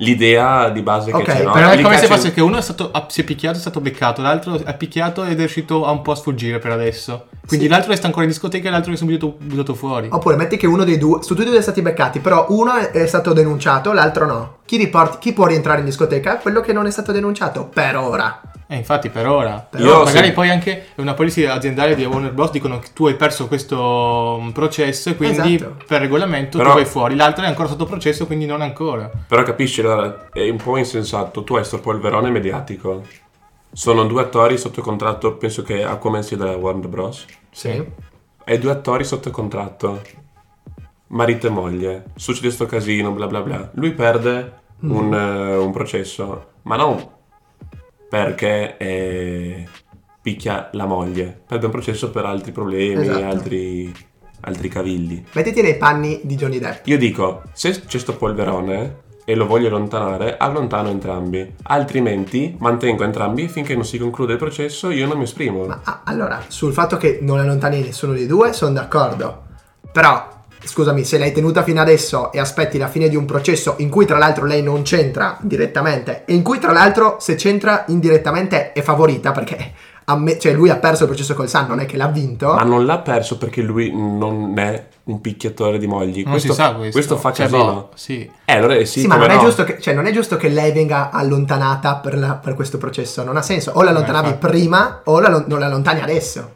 l'idea 0.00 0.68
di 0.70 0.82
base 0.82 1.12
Ok, 1.12 1.22
che 1.22 1.32
c'è. 1.32 1.42
No? 1.44 1.52
Però 1.52 1.70
è 1.70 1.80
come 1.80 1.96
se 1.96 2.06
fosse 2.06 2.32
che 2.32 2.40
uno 2.40 2.58
è 2.58 2.62
stato, 2.62 2.90
si 3.08 3.20
è 3.20 3.24
picchiato, 3.24 3.56
è 3.56 3.60
stato 3.60 3.80
beccato, 3.80 4.22
l'altro 4.22 4.62
è 4.62 4.76
picchiato 4.76 5.24
ed 5.24 5.32
è 5.32 5.38
riuscito 5.38 5.86
a 5.86 5.90
un 5.90 6.02
po' 6.02 6.12
a 6.12 6.16
sfuggire 6.16 6.58
per 6.58 6.72
adesso. 6.72 7.26
Quindi 7.50 7.66
Sì. 7.66 7.72
l'altro 7.72 7.90
resta 7.90 8.06
ancora 8.06 8.24
in 8.24 8.30
discoteca 8.30 8.68
e 8.68 8.70
l'altro 8.70 8.92
è 8.92 8.96
subito 8.96 9.34
buttato 9.40 9.74
fuori. 9.74 10.06
Oppure 10.08 10.36
metti 10.36 10.56
che 10.56 10.68
uno 10.68 10.84
dei 10.84 10.98
due, 10.98 11.20
su 11.22 11.34
tutti 11.34 11.46
e 11.48 11.50
due 11.50 11.58
è 11.58 11.62
stati 11.62 11.82
beccati, 11.82 12.20
però 12.20 12.46
uno 12.50 12.76
è, 12.76 13.06
stato 13.06 13.32
denunciato, 13.32 13.92
l'altro 13.92 14.24
no. 14.24 14.56
Chi, 14.64 14.76
riporti- 14.76 15.18
chi 15.18 15.32
può 15.32 15.46
rientrare 15.46 15.80
in 15.80 15.84
discoteca? 15.84 16.36
Quello 16.36 16.60
che 16.60 16.72
non 16.72 16.86
è 16.86 16.90
stato 16.92 17.10
denunciato, 17.10 17.64
per 17.66 17.96
ora. 17.96 18.40
Eh, 18.68 18.76
infatti, 18.76 19.08
per 19.08 19.26
ora. 19.26 19.66
Però 19.68 19.84
Io 19.84 20.04
magari 20.04 20.28
sì. 20.28 20.32
poi 20.32 20.48
anche 20.48 20.86
una 20.98 21.12
policy 21.14 21.44
aziendale 21.44 21.96
di 21.96 22.04
Warner 22.04 22.32
Bros. 22.32 22.52
dicono 22.52 22.78
che 22.78 22.90
tu 22.94 23.08
hai 23.08 23.16
perso 23.16 23.48
questo 23.48 24.38
mm, 24.40 24.50
processo 24.50 25.08
e 25.10 25.16
quindi 25.16 25.56
Esatto. 25.56 25.74
per 25.88 26.00
regolamento 26.00 26.56
Però- 26.56 26.70
tu 26.70 26.76
vai 26.76 26.84
fuori. 26.86 27.16
L'altro 27.16 27.44
è 27.44 27.48
ancora 27.48 27.66
sotto 27.66 27.84
processo, 27.84 28.26
quindi 28.26 28.46
non 28.46 28.60
ancora. 28.60 29.10
Però 29.26 29.42
capisci, 29.42 29.80
è 29.80 30.48
un 30.48 30.58
po' 30.62 30.76
insensato. 30.76 31.42
Tu 31.42 31.56
hai 31.56 31.64
sto 31.64 31.80
polverone 31.80 32.30
mediatico. 32.30 33.02
Sono 33.72 34.04
due 34.04 34.22
attori 34.22 34.58
sotto 34.58 34.82
contratto, 34.82 35.36
penso 35.36 35.62
che 35.62 35.84
Aquaman 35.84 36.22
sia 36.22 36.36
della 36.36 36.56
Warner 36.56 36.88
Bros. 36.88 37.24
Sì. 37.50 37.84
Hai 38.44 38.58
due 38.58 38.70
attori 38.72 39.04
sotto 39.04 39.30
contratto, 39.30 40.02
marito 41.08 41.46
e 41.46 41.50
moglie. 41.50 42.04
Succede 42.16 42.50
sto 42.50 42.66
casino, 42.66 43.12
bla 43.12 43.26
bla 43.26 43.40
bla. 43.42 43.70
Lui 43.74 43.92
perde 43.92 44.58
Mm. 44.82 44.90
un, 44.96 45.14
eh, 45.14 45.56
un 45.58 45.72
processo, 45.72 46.52
ma 46.62 46.74
non 46.76 47.06
perché 48.08 48.78
eh, 48.78 49.68
picchia 50.22 50.70
la 50.72 50.86
moglie. 50.86 51.42
Perde 51.46 51.66
un 51.66 51.70
processo 51.70 52.10
per 52.10 52.24
altri 52.24 52.50
problemi, 52.50 53.02
Esatto. 53.02 53.24
altri, 53.26 53.94
altri 54.40 54.68
cavilli. 54.70 55.22
Mettiti 55.34 55.60
nei 55.60 55.76
panni 55.76 56.20
di 56.24 56.34
Johnny 56.34 56.58
Depp. 56.58 56.86
Io 56.86 56.96
dico, 56.96 57.42
se 57.52 57.78
c'è 57.84 57.98
sto 57.98 58.16
polverone 58.16 59.08
e 59.30 59.36
lo 59.36 59.46
voglio 59.46 59.68
allontanare, 59.68 60.36
allontano 60.36 60.88
entrambi. 60.88 61.54
Altrimenti 61.62 62.56
mantengo 62.58 63.04
entrambi 63.04 63.46
finché 63.46 63.74
non 63.74 63.84
si 63.84 63.96
conclude 63.96 64.32
il 64.32 64.38
processo, 64.40 64.90
io 64.90 65.06
non 65.06 65.18
mi 65.18 65.22
esprimo. 65.22 65.66
Ma 65.66 65.82
ah, 65.84 66.00
allora, 66.02 66.42
sul 66.48 66.72
fatto 66.72 66.96
che 66.96 67.20
non 67.22 67.38
allontani 67.38 67.80
nessuno 67.80 68.12
dei 68.12 68.26
due, 68.26 68.52
sono 68.52 68.72
d'accordo. 68.72 69.42
Però, 69.92 70.28
scusami, 70.58 71.04
se 71.04 71.16
l'hai 71.16 71.30
tenuta 71.30 71.62
fino 71.62 71.80
adesso 71.80 72.32
e 72.32 72.40
aspetti 72.40 72.76
la 72.76 72.88
fine 72.88 73.08
di 73.08 73.14
un 73.14 73.24
processo 73.24 73.76
in 73.78 73.88
cui 73.88 74.04
tra 74.04 74.18
l'altro 74.18 74.46
lei 74.46 74.64
non 74.64 74.82
c'entra 74.82 75.38
direttamente 75.40 76.24
e 76.24 76.34
in 76.34 76.42
cui 76.42 76.58
tra 76.58 76.72
l'altro 76.72 77.18
se 77.20 77.36
c'entra 77.36 77.84
indirettamente 77.86 78.72
è 78.72 78.82
favorita 78.82 79.30
perché 79.30 79.72
amme- 80.06 80.40
cioè 80.40 80.52
lui 80.52 80.70
ha 80.70 80.76
perso 80.76 81.04
il 81.04 81.08
processo 81.08 81.34
col 81.34 81.48
Sun, 81.48 81.66
non 81.68 81.78
è 81.78 81.86
che 81.86 81.96
l'ha 81.96 82.08
vinto. 82.08 82.52
Ma 82.52 82.64
non 82.64 82.84
l'ha 82.84 82.98
perso 82.98 83.38
perché 83.38 83.62
lui 83.62 83.92
non 83.94 84.58
è 84.58 84.86
un 85.10 85.20
picchiatore 85.20 85.78
di 85.78 85.86
mogli. 85.86 86.22
Non 86.22 86.32
questo, 86.32 86.52
si 86.52 86.54
sa 86.54 86.74
questo. 86.74 87.16
fa 87.16 87.32
Cioè, 87.32 87.46
casino. 87.48 87.72
boh, 87.72 87.90
sì. 87.94 88.30
Eh, 88.44 88.52
allora 88.52 88.74
sì, 88.84 89.00
Sì, 89.00 89.06
ma 89.06 89.16
non 89.16 89.30
è, 89.30 89.34
no. 89.36 89.40
giusto 89.42 89.64
che, 89.64 89.80
cioè, 89.80 89.94
non 89.94 90.06
è 90.06 90.12
giusto 90.12 90.36
che 90.36 90.48
lei 90.48 90.72
venga 90.72 91.10
allontanata 91.10 91.96
per, 91.96 92.16
la- 92.18 92.34
per 92.34 92.54
questo 92.54 92.78
processo, 92.78 93.22
non 93.24 93.36
ha 93.36 93.42
senso. 93.42 93.72
O 93.74 93.82
l'allontanavi 93.82 94.34
prima 94.34 95.00
o 95.04 95.20
la- 95.20 95.44
non 95.46 95.58
l'allontani 95.58 96.00
adesso. 96.00 96.52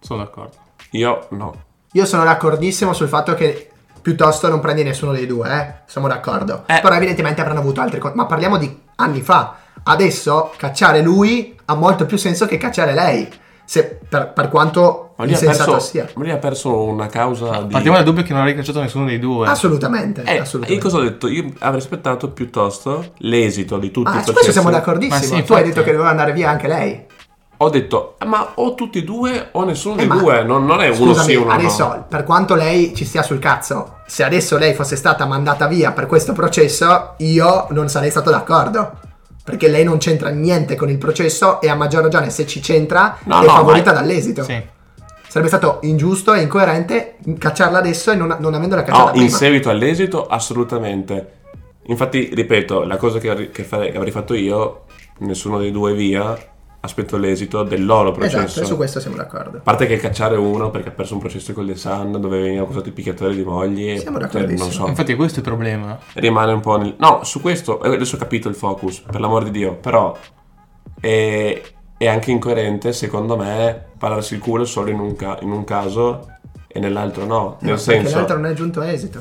Sono 0.00 0.22
d'accordo. 0.24 0.56
Io 0.92 1.26
no. 1.30 1.54
Io 1.92 2.04
sono 2.06 2.24
d'accordissimo 2.24 2.92
sul 2.92 3.08
fatto 3.08 3.34
che 3.34 3.70
piuttosto 4.00 4.48
non 4.48 4.60
prendi 4.60 4.82
nessuno 4.82 5.12
dei 5.12 5.26
due, 5.26 5.48
eh? 5.50 5.74
Siamo 5.86 6.08
d'accordo. 6.08 6.64
Eh. 6.66 6.80
Però 6.80 6.94
evidentemente 6.94 7.40
avranno 7.40 7.60
avuto 7.60 7.80
altri... 7.80 7.98
co- 8.00 8.12
Ma 8.14 8.26
parliamo 8.26 8.56
di 8.56 8.76
anni 8.96 9.20
fa. 9.20 9.56
Adesso 9.84 10.52
cacciare 10.56 11.00
lui 11.02 11.56
ha 11.66 11.74
molto 11.74 12.04
più 12.06 12.16
senso 12.16 12.46
che 12.46 12.56
cacciare 12.56 12.94
lei. 12.94 13.28
Se, 13.64 14.00
per, 14.08 14.32
per 14.34 14.48
quanto 14.48 15.14
Ma 15.16 15.24
lui, 15.24 15.32
ha 15.34 15.36
insensato 15.38 15.72
perso, 15.72 15.86
sia. 15.86 16.08
ma 16.14 16.22
lui 16.22 16.30
ha 16.32 16.36
perso 16.36 16.82
una 16.82 17.06
causa 17.06 17.62
di... 17.62 17.72
Partiamo 17.72 17.96
dal 17.96 18.04
dubbio 18.04 18.22
che 18.22 18.32
non 18.32 18.40
avrei 18.40 18.54
cacciato 18.54 18.80
nessuno 18.80 19.06
dei 19.06 19.18
due. 19.18 19.46
Assolutamente, 19.46 20.22
Eh, 20.24 20.38
assolutamente. 20.40 20.72
io 20.74 20.80
cosa 20.80 20.96
ho 21.02 21.08
detto? 21.08 21.28
Io 21.28 21.52
avrei 21.60 21.80
aspettato 21.80 22.30
piuttosto 22.30 23.12
l'esito 23.18 23.78
di 23.78 23.90
tutti 23.90 24.08
Ah, 24.08 24.10
i 24.10 24.14
processi. 24.14 24.32
questo 24.34 24.52
siamo 24.52 24.70
d'accordissimo. 24.70 25.14
Ma 25.16 25.22
sì, 25.22 25.28
tu 25.28 25.34
hai 25.34 25.38
infatti. 25.40 25.62
detto 25.68 25.82
che 25.82 25.90
doveva 25.92 26.10
andare 26.10 26.32
via 26.32 26.50
anche 26.50 26.68
lei. 26.68 27.06
Ho 27.58 27.68
detto, 27.70 28.16
"Ah, 28.18 28.24
ma 28.26 28.48
o 28.56 28.74
tutti 28.74 28.98
e 28.98 29.04
due 29.04 29.48
o 29.52 29.64
nessuno 29.64 29.94
Eh, 29.94 29.98
dei 29.98 30.06
ma- 30.08 30.16
due. 30.16 30.42
Non, 30.42 30.66
non 30.66 30.80
è 30.80 30.88
uno 30.88 30.96
Scusami, 31.14 31.26
sì, 31.30 31.34
uno 31.36 31.52
adesso, 31.52 31.86
no. 31.86 32.04
per 32.08 32.24
quanto 32.24 32.54
lei 32.56 32.92
ci 32.94 33.04
stia 33.04 33.22
sul 33.22 33.38
cazzo, 33.38 33.98
se 34.06 34.24
adesso 34.24 34.58
lei 34.58 34.74
fosse 34.74 34.96
stata 34.96 35.24
mandata 35.26 35.68
via 35.68 35.92
per 35.92 36.06
questo 36.06 36.32
processo, 36.32 37.14
io 37.18 37.68
non 37.70 37.88
sarei 37.88 38.10
stato 38.10 38.30
d'accordo. 38.30 38.98
Perché 39.44 39.68
lei 39.68 39.82
non 39.84 39.98
c'entra 39.98 40.28
niente 40.30 40.76
con 40.76 40.88
il 40.88 40.98
processo 40.98 41.60
e 41.60 41.68
a 41.68 41.74
maggior 41.74 42.02
ragione 42.02 42.30
se 42.30 42.46
ci 42.46 42.60
c'entra 42.60 43.18
No, 43.24 43.42
è 43.42 43.46
no, 43.46 43.52
favorita 43.52 43.92
ma- 43.92 43.98
dall'esito. 44.00 44.42
Sì. 44.44 44.60
Sarebbe 45.26 45.48
stato 45.48 45.78
ingiusto 45.82 46.32
e 46.34 46.42
incoerente 46.42 47.16
cacciarla 47.38 47.78
adesso 47.78 48.12
e 48.12 48.16
non, 48.16 48.36
non 48.38 48.54
avendola 48.54 48.82
cacciata 48.82 49.04
No, 49.06 49.10
prima. 49.10 49.24
in 49.24 49.30
seguito 49.30 49.70
all'esito, 49.70 50.26
assolutamente. 50.26 51.32
Infatti, 51.86 52.30
ripeto, 52.32 52.84
la 52.84 52.96
cosa 52.96 53.18
che, 53.18 53.50
che 53.50 53.64
fare- 53.64 53.90
che 53.90 53.96
avrei 53.96 54.12
fatto 54.12 54.34
io, 54.34 54.82
nessuno 55.18 55.58
dei 55.58 55.72
due 55.72 55.94
via, 55.94 56.36
aspetto 56.84 57.16
l'esito 57.16 57.62
del 57.62 57.84
loro 57.84 58.10
processo. 58.12 58.44
Esatto, 58.44 58.66
su 58.66 58.76
questo 58.76 58.98
siamo 59.00 59.16
d'accordo. 59.16 59.58
A 59.58 59.60
parte 59.60 59.86
che 59.86 59.96
cacciare 59.98 60.36
uno 60.36 60.70
perché 60.70 60.88
ha 60.88 60.92
perso 60.92 61.14
un 61.14 61.20
processo 61.20 61.52
con 61.52 61.66
The 61.66 61.76
Sun 61.76 62.20
dove 62.20 62.40
veniva 62.40 62.62
accusato 62.64 62.88
il 62.88 62.92
picchiatore 62.92 63.34
di 63.34 63.44
mogli. 63.44 63.90
e- 63.90 63.98
Siamo 63.98 64.18
cioè, 64.18 64.26
d'accordissimo. 64.28 64.64
non 64.64 64.72
so. 64.72 64.86
Infatti 64.88 65.14
questo 65.14 65.36
è 65.36 65.42
il 65.42 65.48
problema. 65.48 65.98
Rimane 66.14 66.52
un 66.52 66.60
po' 66.60 66.76
nel. 66.78 66.94
No, 66.98 67.22
su 67.24 67.40
questo. 67.40 67.80
eh, 67.82 67.94
Adesso 67.94 68.16
ho 68.16 68.18
capito 68.18 68.48
il 68.48 68.54
focus, 68.56 69.00
per 69.00 69.20
l'amor 69.20 69.44
di 69.44 69.50
Dio. 69.52 69.74
Però. 69.76 70.16
È, 71.00 71.62
è 71.96 72.06
anche 72.08 72.30
incoerente, 72.30 72.92
secondo 72.92 73.36
me, 73.36 73.86
pararsi 73.98 74.34
il 74.34 74.40
culo 74.40 74.64
solo 74.64 74.90
in 74.90 74.98
un, 74.98 75.14
ca- 75.16 75.38
in 75.40 75.50
un 75.50 75.64
caso 75.64 76.28
e 76.66 76.78
nell'altro 76.80 77.24
no. 77.24 77.56
Nel 77.60 77.72
No, 77.74 77.76
perché 77.76 77.78
senso. 78.02 78.16
l'altro 78.16 78.36
non 78.38 78.46
è 78.50 78.54
giunto 78.54 78.80
a 78.80 78.90
esito. 78.90 79.20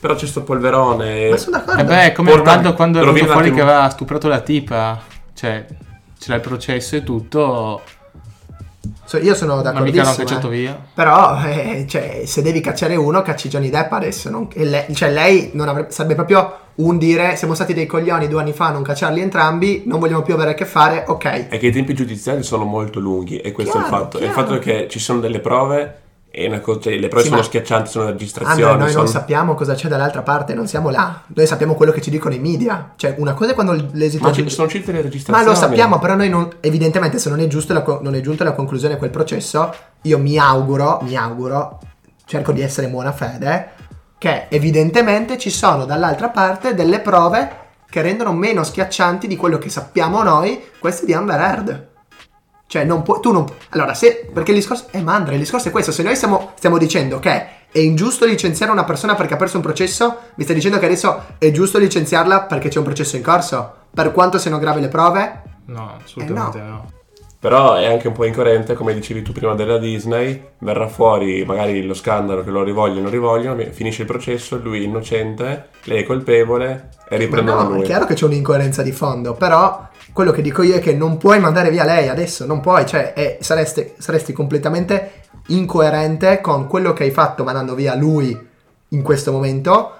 Però 0.00 0.14
c'è 0.14 0.26
sto 0.26 0.42
polverone. 0.44 1.30
Ma 1.30 1.36
sono 1.36 1.56
d'accordo. 1.58 1.80
E 1.80 1.84
beh, 1.84 2.04
è 2.06 2.12
come 2.12 2.30
Porta- 2.30 2.44
Ronaldo 2.54 2.74
quando 2.74 3.00
è 3.00 3.04
venuto 3.04 3.24
fuori 3.32 3.48
un 3.48 3.54
che 3.54 3.60
attimo- 3.60 3.74
aveva 3.76 3.90
stuprato 3.90 4.28
la 4.28 4.40
tipa. 4.40 5.00
Cioè, 5.34 5.66
c'era 6.18 6.36
il 6.36 6.40
processo 6.42 6.96
e 6.96 7.02
tutto. 7.02 7.80
So- 9.04 9.18
io 9.18 9.34
sono 9.34 9.62
Ma 9.62 9.80
mica 9.80 10.02
l'hanno 10.02 10.16
cacciato 10.16 10.48
eh. 10.48 10.56
via. 10.56 10.80
Però, 10.94 11.42
eh, 11.44 11.86
cioè, 11.88 12.22
se 12.26 12.42
devi 12.42 12.60
cacciare 12.60 12.94
uno, 12.96 13.22
cacci 13.22 13.48
Johnny 13.48 13.70
Depp 13.70 13.92
adesso. 13.92 14.30
non- 14.30 14.48
e 14.52 14.64
lei, 14.64 14.94
cioè, 14.94 15.10
lei 15.10 15.50
non 15.54 15.68
avrebbe, 15.68 15.90
sarebbe 15.90 16.14
proprio 16.14 16.56
un 16.76 16.98
dire: 16.98 17.36
siamo 17.36 17.54
stati 17.54 17.72
dei 17.74 17.86
coglioni 17.86 18.28
due 18.28 18.40
anni 18.40 18.52
fa 18.52 18.66
a 18.66 18.70
non 18.72 18.82
cacciarli 18.82 19.20
entrambi, 19.20 19.82
non 19.86 19.98
vogliamo 19.98 20.22
più 20.22 20.34
avere 20.34 20.50
a 20.50 20.54
che 20.54 20.64
fare, 20.66 21.04
ok. 21.06 21.48
È 21.48 21.58
che 21.58 21.66
i 21.66 21.72
tempi 21.72 21.94
giudiziari 21.94 22.42
sono 22.42 22.64
molto 22.64 23.00
lunghi 23.00 23.38
e 23.38 23.52
questo 23.52 23.76
è 23.76 23.80
il 23.80 23.86
Chiaro, 23.86 24.02
fatto. 24.04 24.18
E 24.18 24.24
il 24.24 24.30
chiaro. 24.32 24.42
fatto 24.46 24.54
è 24.56 24.58
che 24.60 24.88
ci 24.88 24.98
sono 24.98 25.20
delle 25.20 25.40
prove 25.40 26.00
e 26.40 26.46
una 26.46 26.60
cosa, 26.60 26.80
cioè, 26.80 26.96
le 26.98 27.08
prove 27.08 27.22
Sì, 27.22 27.28
sono 27.28 27.40
ma- 27.40 27.46
schiaccianti, 27.46 27.90
sono 27.90 28.06
registrazioni. 28.10 28.78
noi 28.78 28.88
sono- 28.90 29.02
non 29.02 29.12
sappiamo 29.12 29.54
cosa 29.54 29.74
c'è 29.74 29.88
dall'altra 29.88 30.22
parte, 30.22 30.54
non 30.54 30.66
siamo 30.66 30.90
là. 30.90 31.22
Noi 31.26 31.46
sappiamo 31.46 31.74
quello 31.74 31.90
che 31.92 32.00
ci 32.00 32.10
dicono 32.10 32.34
i 32.34 32.38
media. 32.38 32.92
Cioè, 32.96 33.14
una 33.18 33.34
cosa 33.34 33.50
è 33.50 33.54
quando 33.54 33.72
l'esito 33.92 34.24
Ma 34.24 34.30
è 34.30 34.32
ci- 34.32 34.48
sono 34.48 34.66
uscite 34.66 34.92
le 34.92 34.98
Ma 34.98 35.04
registrazioni. 35.04 35.50
lo 35.52 35.56
sappiamo, 35.58 35.98
però 35.98 36.14
noi 36.14 36.28
non, 36.28 36.48
evidentemente 36.60 37.18
se 37.18 37.28
non 37.28 37.40
è, 37.40 37.46
giusto 37.48 37.72
la 37.72 37.84
non 38.02 38.14
è 38.14 38.20
giunto 38.20 38.42
alla 38.42 38.52
conclusione 38.52 38.96
quel 38.96 39.10
processo, 39.10 39.74
io 40.02 40.18
mi 40.18 40.38
auguro, 40.38 41.00
mi 41.02 41.16
auguro, 41.16 41.78
cerco 42.24 42.52
di 42.52 42.60
essere 42.62 42.86
in 42.86 42.92
buona 42.92 43.12
fede, 43.12 43.70
che 44.18 44.46
evidentemente 44.48 45.38
ci 45.38 45.50
sono 45.50 45.84
dall'altra 45.84 46.28
parte 46.28 46.74
delle 46.74 47.00
prove 47.00 47.50
che 47.90 48.02
rendono 48.02 48.32
meno 48.32 48.62
schiaccianti 48.64 49.26
di 49.26 49.34
quello 49.36 49.58
che 49.58 49.70
sappiamo 49.70 50.22
noi, 50.22 50.62
questi 50.78 51.06
di 51.06 51.14
Amber 51.14 51.40
Heard. 51.40 51.88
Cioè, 52.68 52.84
non 52.84 53.02
puoi, 53.02 53.20
tu 53.20 53.32
non 53.32 53.46
Allora, 53.70 53.94
se. 53.94 54.28
Perché 54.32 54.50
il 54.52 54.58
discorso. 54.58 54.86
Eh, 54.90 55.00
Mandra, 55.00 55.32
il 55.32 55.40
discorso 55.40 55.68
è 55.68 55.70
questo. 55.70 55.90
Se 55.90 56.02
noi 56.02 56.14
stiamo, 56.14 56.52
stiamo 56.54 56.76
dicendo 56.78 57.18
che 57.18 57.46
è 57.70 57.78
ingiusto 57.78 58.26
licenziare 58.26 58.70
una 58.70 58.84
persona 58.84 59.14
perché 59.14 59.34
ha 59.34 59.36
perso 59.38 59.56
un 59.56 59.62
processo? 59.62 60.16
Mi 60.34 60.44
stai 60.44 60.54
dicendo 60.54 60.78
che 60.78 60.84
adesso 60.86 61.24
è 61.38 61.50
giusto 61.50 61.78
licenziarla 61.78 62.42
perché 62.42 62.68
c'è 62.68 62.78
un 62.78 62.84
processo 62.84 63.16
in 63.16 63.22
corso? 63.22 63.74
Per 63.90 64.12
quanto 64.12 64.38
siano 64.38 64.58
gravi 64.58 64.82
le 64.82 64.88
prove? 64.88 65.42
No, 65.66 65.96
assolutamente 66.02 66.58
Eh, 66.58 66.62
no. 66.62 66.68
no. 66.68 66.92
Però 67.40 67.74
è 67.76 67.86
anche 67.86 68.08
un 68.08 68.14
po' 68.14 68.24
incoerente, 68.24 68.74
come 68.74 68.92
dicevi 68.94 69.22
tu 69.22 69.30
prima 69.32 69.54
della 69.54 69.78
Disney, 69.78 70.42
verrà 70.58 70.88
fuori 70.88 71.44
magari 71.44 71.86
lo 71.86 71.94
scandalo 71.94 72.42
che 72.42 72.50
lo 72.50 72.64
rivogliono, 72.64 73.02
lo 73.02 73.10
rivogliono, 73.10 73.62
finisce 73.70 74.02
il 74.02 74.08
processo, 74.08 74.58
lui 74.60 74.80
è 74.80 74.84
innocente, 74.84 75.68
lei 75.84 76.02
è 76.02 76.04
colpevole 76.04 76.88
e 77.08 77.12
Ma 77.12 77.16
riprendono 77.16 77.62
no, 77.62 77.70
è 77.70 77.76
lui. 77.76 77.84
chiaro 77.84 78.06
che 78.06 78.14
c'è 78.14 78.24
un'incoerenza 78.24 78.82
di 78.82 78.90
fondo, 78.90 79.34
però 79.34 79.86
quello 80.18 80.32
che 80.32 80.42
dico 80.42 80.64
io 80.64 80.74
è 80.74 80.80
che 80.80 80.94
non 80.94 81.16
puoi 81.16 81.38
mandare 81.38 81.70
via 81.70 81.84
lei 81.84 82.08
adesso, 82.08 82.44
non 82.44 82.58
puoi, 82.58 82.84
cioè 82.84 83.12
è- 83.12 83.38
saresti, 83.40 83.92
saresti 83.98 84.32
completamente 84.32 85.12
incoerente 85.46 86.40
con 86.40 86.66
quello 86.66 86.92
che 86.92 87.04
hai 87.04 87.12
fatto 87.12 87.44
mandando 87.44 87.76
via 87.76 87.94
lui 87.94 88.36
in 88.88 89.02
questo 89.02 89.30
momento 89.30 89.92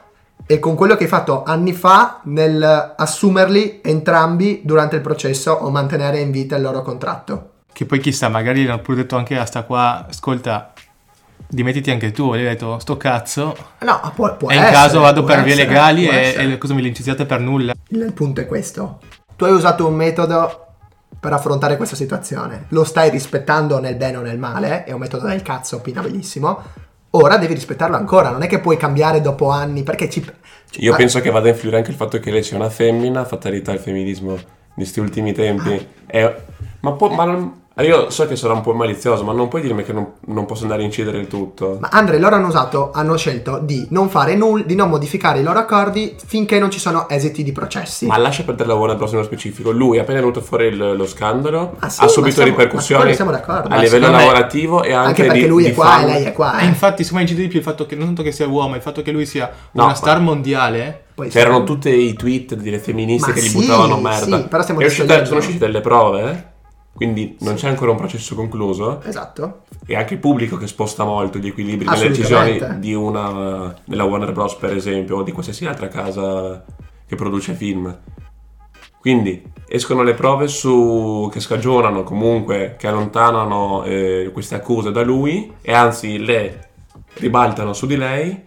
e 0.44 0.58
con 0.58 0.74
quello 0.74 0.96
che 0.96 1.04
hai 1.04 1.08
fatto 1.08 1.44
anni 1.44 1.72
fa 1.72 2.18
nel 2.24 2.94
assumerli 2.96 3.78
entrambi 3.80 4.62
durante 4.64 4.96
il 4.96 5.02
processo 5.02 5.52
o 5.52 5.70
mantenere 5.70 6.18
in 6.18 6.32
vita 6.32 6.56
il 6.56 6.62
loro 6.62 6.82
contratto. 6.82 7.50
Che 7.72 7.84
poi 7.84 8.00
chissà, 8.00 8.28
magari 8.28 8.64
l'hanno 8.64 8.80
pure 8.80 8.96
detto 8.96 9.14
anche 9.14 9.38
a 9.38 9.44
sta 9.44 9.62
qua, 9.62 10.04
ascolta, 10.08 10.72
dimettiti 11.46 11.92
anche 11.92 12.10
tu, 12.10 12.34
gli 12.34 12.38
hai 12.38 12.42
detto, 12.42 12.80
sto 12.80 12.96
cazzo, 12.96 13.56
No, 13.82 14.00
può, 14.16 14.36
può 14.36 14.50
e 14.50 14.56
in 14.56 14.62
essere, 14.62 14.74
caso 14.74 14.98
vado 14.98 15.22
per 15.22 15.44
vie 15.44 15.52
essere, 15.52 15.68
legali 15.68 16.04
può 16.06 16.12
e, 16.12 16.52
e 16.54 16.58
cosa 16.58 16.74
mi 16.74 16.82
licenziate 16.82 17.24
per 17.24 17.38
nulla. 17.38 17.72
Il 17.90 18.12
punto 18.12 18.40
è 18.40 18.46
questo. 18.46 18.98
Tu 19.38 19.44
hai 19.44 19.52
usato 19.52 19.86
un 19.86 19.94
metodo 19.94 20.66
per 21.20 21.32
affrontare 21.32 21.76
questa 21.76 21.94
situazione. 21.94 22.64
Lo 22.70 22.82
stai 22.82 23.08
rispettando 23.08 23.78
nel 23.78 23.94
bene 23.94 24.16
o 24.16 24.20
nel 24.20 24.36
male. 24.36 24.82
È 24.82 24.90
un 24.90 24.98
metodo 24.98 25.28
del 25.28 25.42
cazzo, 25.42 25.76
opinabilissimo. 25.76 26.60
Ora 27.10 27.36
devi 27.36 27.54
rispettarlo 27.54 27.94
ancora. 27.94 28.30
Non 28.30 28.42
è 28.42 28.48
che 28.48 28.58
puoi 28.58 28.76
cambiare 28.76 29.20
dopo 29.20 29.48
anni. 29.50 29.84
Perché 29.84 30.10
ci. 30.10 30.28
Io 30.78 30.92
ah, 30.92 30.96
penso 30.96 31.20
che 31.20 31.30
vada 31.30 31.46
a 31.46 31.52
influire 31.52 31.76
anche 31.76 31.92
il 31.92 31.96
fatto 31.96 32.18
che 32.18 32.32
lei 32.32 32.42
sia 32.42 32.56
una 32.56 32.68
femmina, 32.68 33.24
fatalità 33.24 33.70
il 33.70 33.78
femminismo 33.78 34.34
di 34.34 34.42
questi 34.74 34.98
ultimi 34.98 35.32
tempi. 35.32 35.86
È- 36.04 36.34
ma, 36.80 36.92
può- 36.94 37.10
ma 37.10 37.22
non- 37.22 37.62
io 37.82 38.10
so 38.10 38.26
che 38.26 38.34
sarà 38.36 38.54
un 38.54 38.60
po' 38.60 38.72
malizioso, 38.72 39.22
ma 39.24 39.32
non 39.32 39.48
puoi 39.48 39.62
dirmi 39.62 39.84
che 39.84 39.92
non, 39.92 40.12
non 40.26 40.46
posso 40.46 40.62
andare 40.62 40.82
a 40.82 40.84
incidere 40.84 41.18
il 41.18 41.26
tutto. 41.28 41.76
Ma 41.80 41.88
Andre, 41.92 42.18
loro 42.18 42.34
hanno 42.34 42.48
usato, 42.48 42.90
hanno 42.92 43.16
scelto 43.16 43.58
di 43.62 43.86
non 43.90 44.08
fare 44.08 44.34
nulla, 44.34 44.64
di 44.64 44.74
non 44.74 44.88
modificare 44.88 45.40
i 45.40 45.42
loro 45.42 45.58
accordi 45.60 46.16
finché 46.24 46.58
non 46.58 46.70
ci 46.70 46.78
sono 46.80 47.08
esiti 47.08 47.42
di 47.44 47.52
processi. 47.52 48.06
Ma 48.06 48.16
lascia 48.16 48.42
perdere 48.42 48.68
la 48.68 48.94
Bros. 48.94 49.12
nello 49.12 49.24
specifico. 49.24 49.70
Lui, 49.70 49.98
appena 49.98 50.18
è 50.18 50.20
venuto 50.20 50.40
fuori 50.40 50.66
il- 50.66 50.94
lo 50.96 51.06
scandalo, 51.06 51.76
Ah, 51.78 51.88
sì, 51.88 52.00
ha 52.00 52.04
ma 52.04 52.10
subito 52.10 52.34
siamo- 52.36 52.50
ma 52.50 52.56
ripercussioni 52.56 53.14
siamo 53.14 53.30
d'accordo. 53.30 53.66
a 53.66 53.68
Ma 53.68 53.76
livello 53.80 54.04
secondo 54.06 54.16
me- 54.16 54.24
lavorativo 54.24 54.82
e 54.82 54.92
anche, 54.92 55.08
Anche 55.08 55.22
perché 55.24 55.40
di, 55.42 55.46
lui 55.46 55.62
di 55.64 55.70
è 55.70 55.74
qua 55.74 55.84
fama. 55.84 56.00
e 56.02 56.06
lei 56.06 56.24
è 56.24 56.32
qua. 56.32 56.58
E 56.58 56.64
eh. 56.64 56.66
infatti, 56.66 57.02
secondo 57.04 57.24
me 57.24 57.28
incide 57.30 57.42
di 57.42 57.48
più 57.48 57.58
il 57.58 57.64
fatto 57.64 57.86
che, 57.86 57.94
non 57.96 58.06
tanto 58.06 58.22
che 58.22 58.32
sia 58.32 58.46
uomo, 58.48 58.74
il 58.74 58.82
fatto 58.82 59.02
che 59.02 59.10
lui 59.12 59.24
sia 59.26 59.50
No, 59.72 59.84
una 59.84 59.94
star 59.94 60.18
ma- 60.18 60.24
mondiale, 60.24 61.02
Poi 61.18 61.28
C'erano 61.30 61.58
sì. 61.58 61.64
tutti 61.64 61.88
i 61.90 62.12
tweet 62.14 62.54
delle 62.54 62.78
femministe 62.78 63.28
Ma 63.30 63.34
che 63.34 63.40
gli 63.40 63.48
sì, 63.48 63.56
buttavano 63.58 63.96
merda. 64.00 64.36
sì, 64.36 64.44
però 64.48 64.62
stiamo 64.62 64.80
È 64.80 64.84
uscita- 64.84 65.02
distogliendo. 65.18 65.26
sono 65.26 65.38
uscite 65.40 65.58
delle 65.58 65.80
prove, 65.80 66.30
eh? 66.30 66.56
Quindi 66.98 67.36
non 67.42 67.54
c'è 67.54 67.68
ancora 67.68 67.92
un 67.92 67.96
processo 67.96 68.34
concluso. 68.34 69.00
Esatto. 69.04 69.60
E 69.86 69.94
anche 69.94 70.14
il 70.14 70.18
pubblico 70.18 70.56
che 70.56 70.66
sposta 70.66 71.04
molto 71.04 71.38
gli 71.38 71.46
equilibri 71.46 71.86
Assolutamente. 71.86 72.56
decisioni 72.56 72.80
di 72.80 72.92
una 72.92 73.72
della 73.84 74.02
Warner 74.02 74.32
Bros. 74.32 74.56
per 74.56 74.74
esempio, 74.74 75.18
o 75.18 75.22
di 75.22 75.30
qualsiasi 75.30 75.64
altra 75.64 75.86
casa 75.86 76.64
che 77.06 77.14
produce 77.14 77.54
film. 77.54 77.96
Quindi 78.98 79.44
escono 79.68 80.02
le 80.02 80.14
prove 80.14 80.48
su, 80.48 81.30
che 81.32 81.38
scagionano 81.38 82.02
comunque, 82.02 82.74
che 82.76 82.88
allontanano 82.88 83.84
eh, 83.84 84.30
queste 84.32 84.56
accuse 84.56 84.90
da 84.90 85.02
lui 85.02 85.54
e 85.62 85.72
anzi 85.72 86.18
le 86.18 86.70
ribaltano 87.14 87.74
su 87.74 87.86
di 87.86 87.96
lei. 87.96 88.42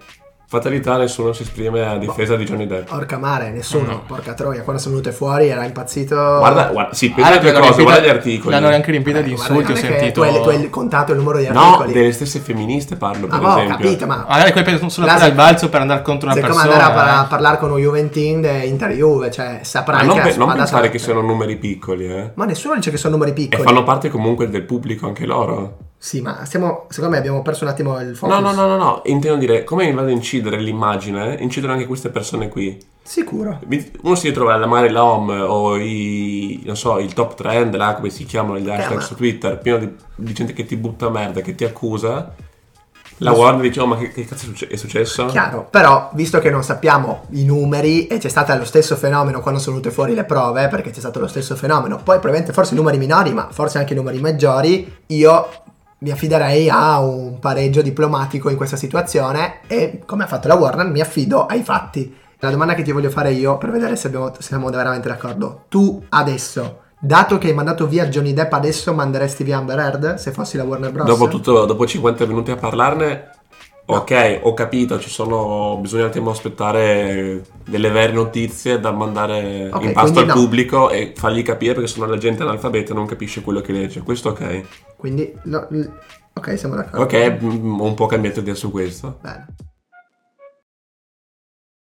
Fatalità, 0.52 0.98
nessuno 0.98 1.32
si 1.32 1.44
esprime 1.44 1.80
a 1.88 1.96
difesa 1.98 2.36
di 2.36 2.44
Johnny 2.44 2.68
Depp. 2.68 2.90
Porca 2.90 3.18
mare, 3.18 3.52
nessuno. 3.52 3.86
No. 3.90 4.04
Porca 4.06 4.34
troia. 4.34 4.64
Quando 4.64 4.82
sono 4.82 4.96
venute 4.96 5.16
fuori 5.16 5.48
era 5.48 5.64
impazzito. 5.64 6.14
Guarda, 6.14 6.66
guarda, 6.66 6.94
sì, 6.94 7.06
Ah, 7.10 7.14
pensa 7.16 7.32
a 7.32 7.38
due 7.38 7.52
l'hanno 7.54 7.66
cose, 7.68 7.78
riempita- 7.78 7.84
guarda 7.84 8.06
gli 8.06 8.10
articoli. 8.18 8.54
L'hanno 8.54 8.68
anche 8.76 8.92
riempita 8.92 9.22
di 9.22 9.32
Eh, 9.32 9.36
guarda, 9.36 9.54
insulti, 9.54 9.72
ho 9.72 9.76
è 9.76 9.80
sentito. 9.80 10.22
Tu 10.22 10.28
hai, 10.28 10.42
tu 10.42 10.50
hai 10.50 10.70
contato 10.70 11.12
il 11.14 11.20
numero 11.20 11.38
di 11.38 11.48
No, 11.48 11.62
articoli. 11.62 11.94
delle 11.94 12.12
stesse 12.12 12.40
femministe 12.40 12.98
parlo, 12.98 13.28
per 13.28 13.38
Ah, 13.38 13.40
boh, 13.40 13.48
ho 13.48 13.52
esempio. 13.62 13.76
capito, 13.78 14.06
ma 14.08 14.26
Magari 14.28 14.52
quelle 14.52 14.78
sono 14.90 15.08
per 15.08 15.18
se- 15.20 15.24
al 15.24 15.34
balzo 15.36 15.70
per 15.70 15.80
andare 15.80 16.02
contro 16.02 16.26
una 16.28 16.36
se 16.36 16.42
come 16.42 16.54
persona. 16.54 16.74
andare 16.74 16.92
a, 16.92 16.96
par- 17.02 17.18
a 17.18 17.24
eh. 17.24 17.28
parlare 17.30 17.58
con 17.58 17.72
un 17.72 17.78
Juventin 17.78 18.42
de 18.42 18.58
Inter 18.66 18.90
Juve, 18.92 19.32
cioè 19.32 19.52
Ma 19.54 19.64
saprai 19.64 20.06
non, 20.06 20.18
che 20.18 20.22
pe- 20.32 20.36
non 20.36 20.52
pensare 20.52 20.90
che 20.90 21.00
siano 21.00 21.22
numeri 21.22 21.56
piccoli, 21.56 22.08
eh. 22.14 22.32
Ma 22.34 22.44
nessuno 22.44 22.76
dice 22.76 22.92
che 22.92 22.98
sono 22.98 23.14
numeri 23.14 23.32
E 23.32 23.36
piccoli. 23.36 23.64
fanno 23.64 23.84
parte 23.84 24.10
comunque 24.10 24.50
del 24.50 24.64
pubblico 24.64 25.08
anche 25.08 25.26
loro. 25.26 25.78
Sì, 26.04 26.20
ma 26.20 26.46
stiamo, 26.46 26.88
secondo 26.90 27.12
me 27.12 27.20
abbiamo 27.20 27.44
perso 27.44 27.64
un 27.64 27.70
attimo 27.70 28.00
il 28.02 28.16
focus. 28.16 28.36
No, 28.36 28.42
no, 28.42 28.54
no, 28.54 28.66
no, 28.66 28.76
no. 28.76 29.02
Intendo 29.06 29.38
dire, 29.38 29.64
come 29.64 29.94
vado 29.94 30.08
a 30.08 30.12
incidere 30.12 30.58
l'immagine, 30.58 31.38
incidono 31.40 31.74
anche 31.74 31.86
queste 31.86 32.10
persone 32.10 32.50
qui. 32.50 32.76
Sicuro. 33.04 33.60
Uno 34.02 34.16
si 34.16 34.30
ritrova 34.30 34.58
magari 34.66 34.92
la 34.92 35.04
home 35.04 35.40
o 35.40 35.78
i, 35.78 36.60
non 36.66 36.76
so, 36.76 36.98
il 36.98 37.14
top 37.14 37.36
trend, 37.36 37.76
là, 37.76 37.94
come 37.94 38.10
si 38.10 38.26
chiamano 38.26 38.58
gli 38.58 38.68
hashtag 38.68 38.96
ma- 38.96 39.02
su 39.02 39.14
Twitter, 39.14 39.60
pieno 39.60 39.78
di, 39.78 39.96
di 40.16 40.34
gente 40.34 40.54
che 40.54 40.66
ti 40.66 40.76
butta 40.76 41.08
merda, 41.12 41.42
che 41.42 41.54
ti 41.54 41.66
accusa. 41.66 42.34
La 43.18 43.34
Warner 43.34 43.62
dice, 43.62 43.80
oh 43.82 43.86
ma 43.86 43.98
che, 43.98 44.12
che 44.12 44.26
cazzo 44.26 44.52
è 44.68 44.76
successo? 44.78 45.28
Chiaro, 45.28 45.68
però 45.70 46.10
visto 46.16 46.40
che 46.40 46.50
non 46.50 46.64
sappiamo 46.64 47.26
i 47.34 47.46
numeri 47.46 48.08
e 48.08 48.18
c'è 48.18 48.30
stato 48.30 48.56
lo 48.56 48.66
stesso 48.66 48.96
fenomeno 48.96 49.42
quando 49.42 49.60
sono 49.60 49.76
venute 49.76 49.94
fuori 49.94 50.16
le 50.16 50.24
prove, 50.24 50.68
perché 50.68 50.90
c'è 50.90 50.98
stato 50.98 51.20
lo 51.20 51.28
stesso 51.28 51.56
fenomeno, 51.56 51.98
poi 51.98 52.16
probabilmente 52.16 52.54
forse 52.54 52.74
numeri 52.74 52.98
minori, 52.98 53.32
ma 53.34 53.50
forse 53.52 53.78
anche 53.78 53.94
numeri 53.94 54.20
maggiori, 54.20 54.92
io 55.06 55.48
mi 56.04 56.10
affiderei 56.10 56.68
a 56.70 57.00
un 57.00 57.38
pareggio 57.40 57.82
diplomatico 57.84 58.50
in 58.50 58.58
questa 58.58 58.76
situazione 58.76 59.60
e 59.68 60.02
come 60.06 60.24
ha 60.24 60.28
fatto 60.28 60.48
la 60.48 60.56
Warner 60.56 60.88
mi 60.88 61.00
affido 61.00 61.46
ai 61.46 61.62
fatti. 61.62 62.16
La 62.40 62.50
domanda 62.50 62.74
che 62.74 62.82
ti 62.82 62.92
voglio 62.92 63.12
fare 63.12 63.32
io 63.32 63.58
per 63.60 63.70
vedere 63.70 63.96
se 63.96 64.08
abbiamo- 64.08 64.34
se 64.34 64.42
siamo 64.42 64.68
veramente 64.70 65.08
d'accordo, 65.08 65.66
tu 65.70 66.04
adesso, 66.10 66.80
dato 67.00 67.38
che 67.38 67.50
hai 67.50 67.54
mandato 67.54 67.86
via 67.86 68.08
Johnny 68.08 68.34
Depp, 68.34 68.52
adesso 68.54 68.94
manderesti 68.94 69.44
via 69.44 69.58
Amber 69.58 69.78
Heard 69.78 70.16
se 70.16 70.32
fossi 70.32 70.58
la 70.58 70.64
Warner 70.64 70.92
Bros? 70.92 71.06
Dopo, 71.06 71.28
tutto, 71.28 71.66
dopo 71.66 71.86
50 71.86 72.26
minuti 72.26 72.50
a 72.50 72.56
parlarne, 72.56 73.30
ok, 73.86 74.40
ho 74.44 74.54
capito, 74.54 75.00
ci 75.00 75.10
sono, 75.10 75.78
bisogna 75.82 76.04
un 76.04 76.10
attimo 76.10 76.30
aspettare 76.30 77.44
delle 77.66 77.90
vere 77.90 78.14
notizie 78.14 78.80
da 78.80 78.92
mandare 78.92 79.70
Ok, 79.72 79.84
in 79.84 79.94
pasto 79.94 80.20
al 80.20 80.28
no. 80.28 80.34
pubblico 80.34 80.90
e 80.90 81.14
fargli 81.16 81.44
capire 81.44 81.74
perché 81.74 81.88
sono 81.88 82.06
la 82.06 82.18
gente 82.18 82.44
analfabeta 82.44 82.92
e 82.92 82.96
non 82.96 83.06
capisce 83.06 83.42
quello 83.42 83.62
che 83.62 83.72
legge. 83.74 84.02
Questo 84.02 84.30
ok. 84.30 84.96
Quindi, 84.96 85.34
no, 85.44 85.68
ok, 86.34 86.58
siamo 86.58 86.76
d'accordo. 86.76 87.04
Ok, 87.04 87.38
ho 87.42 87.84
un 87.86 87.94
po' 87.96 88.06
cambiato 88.06 88.40
idea 88.40 88.56
su 88.56 88.72
questo. 88.72 89.18
Bene. 89.22 89.48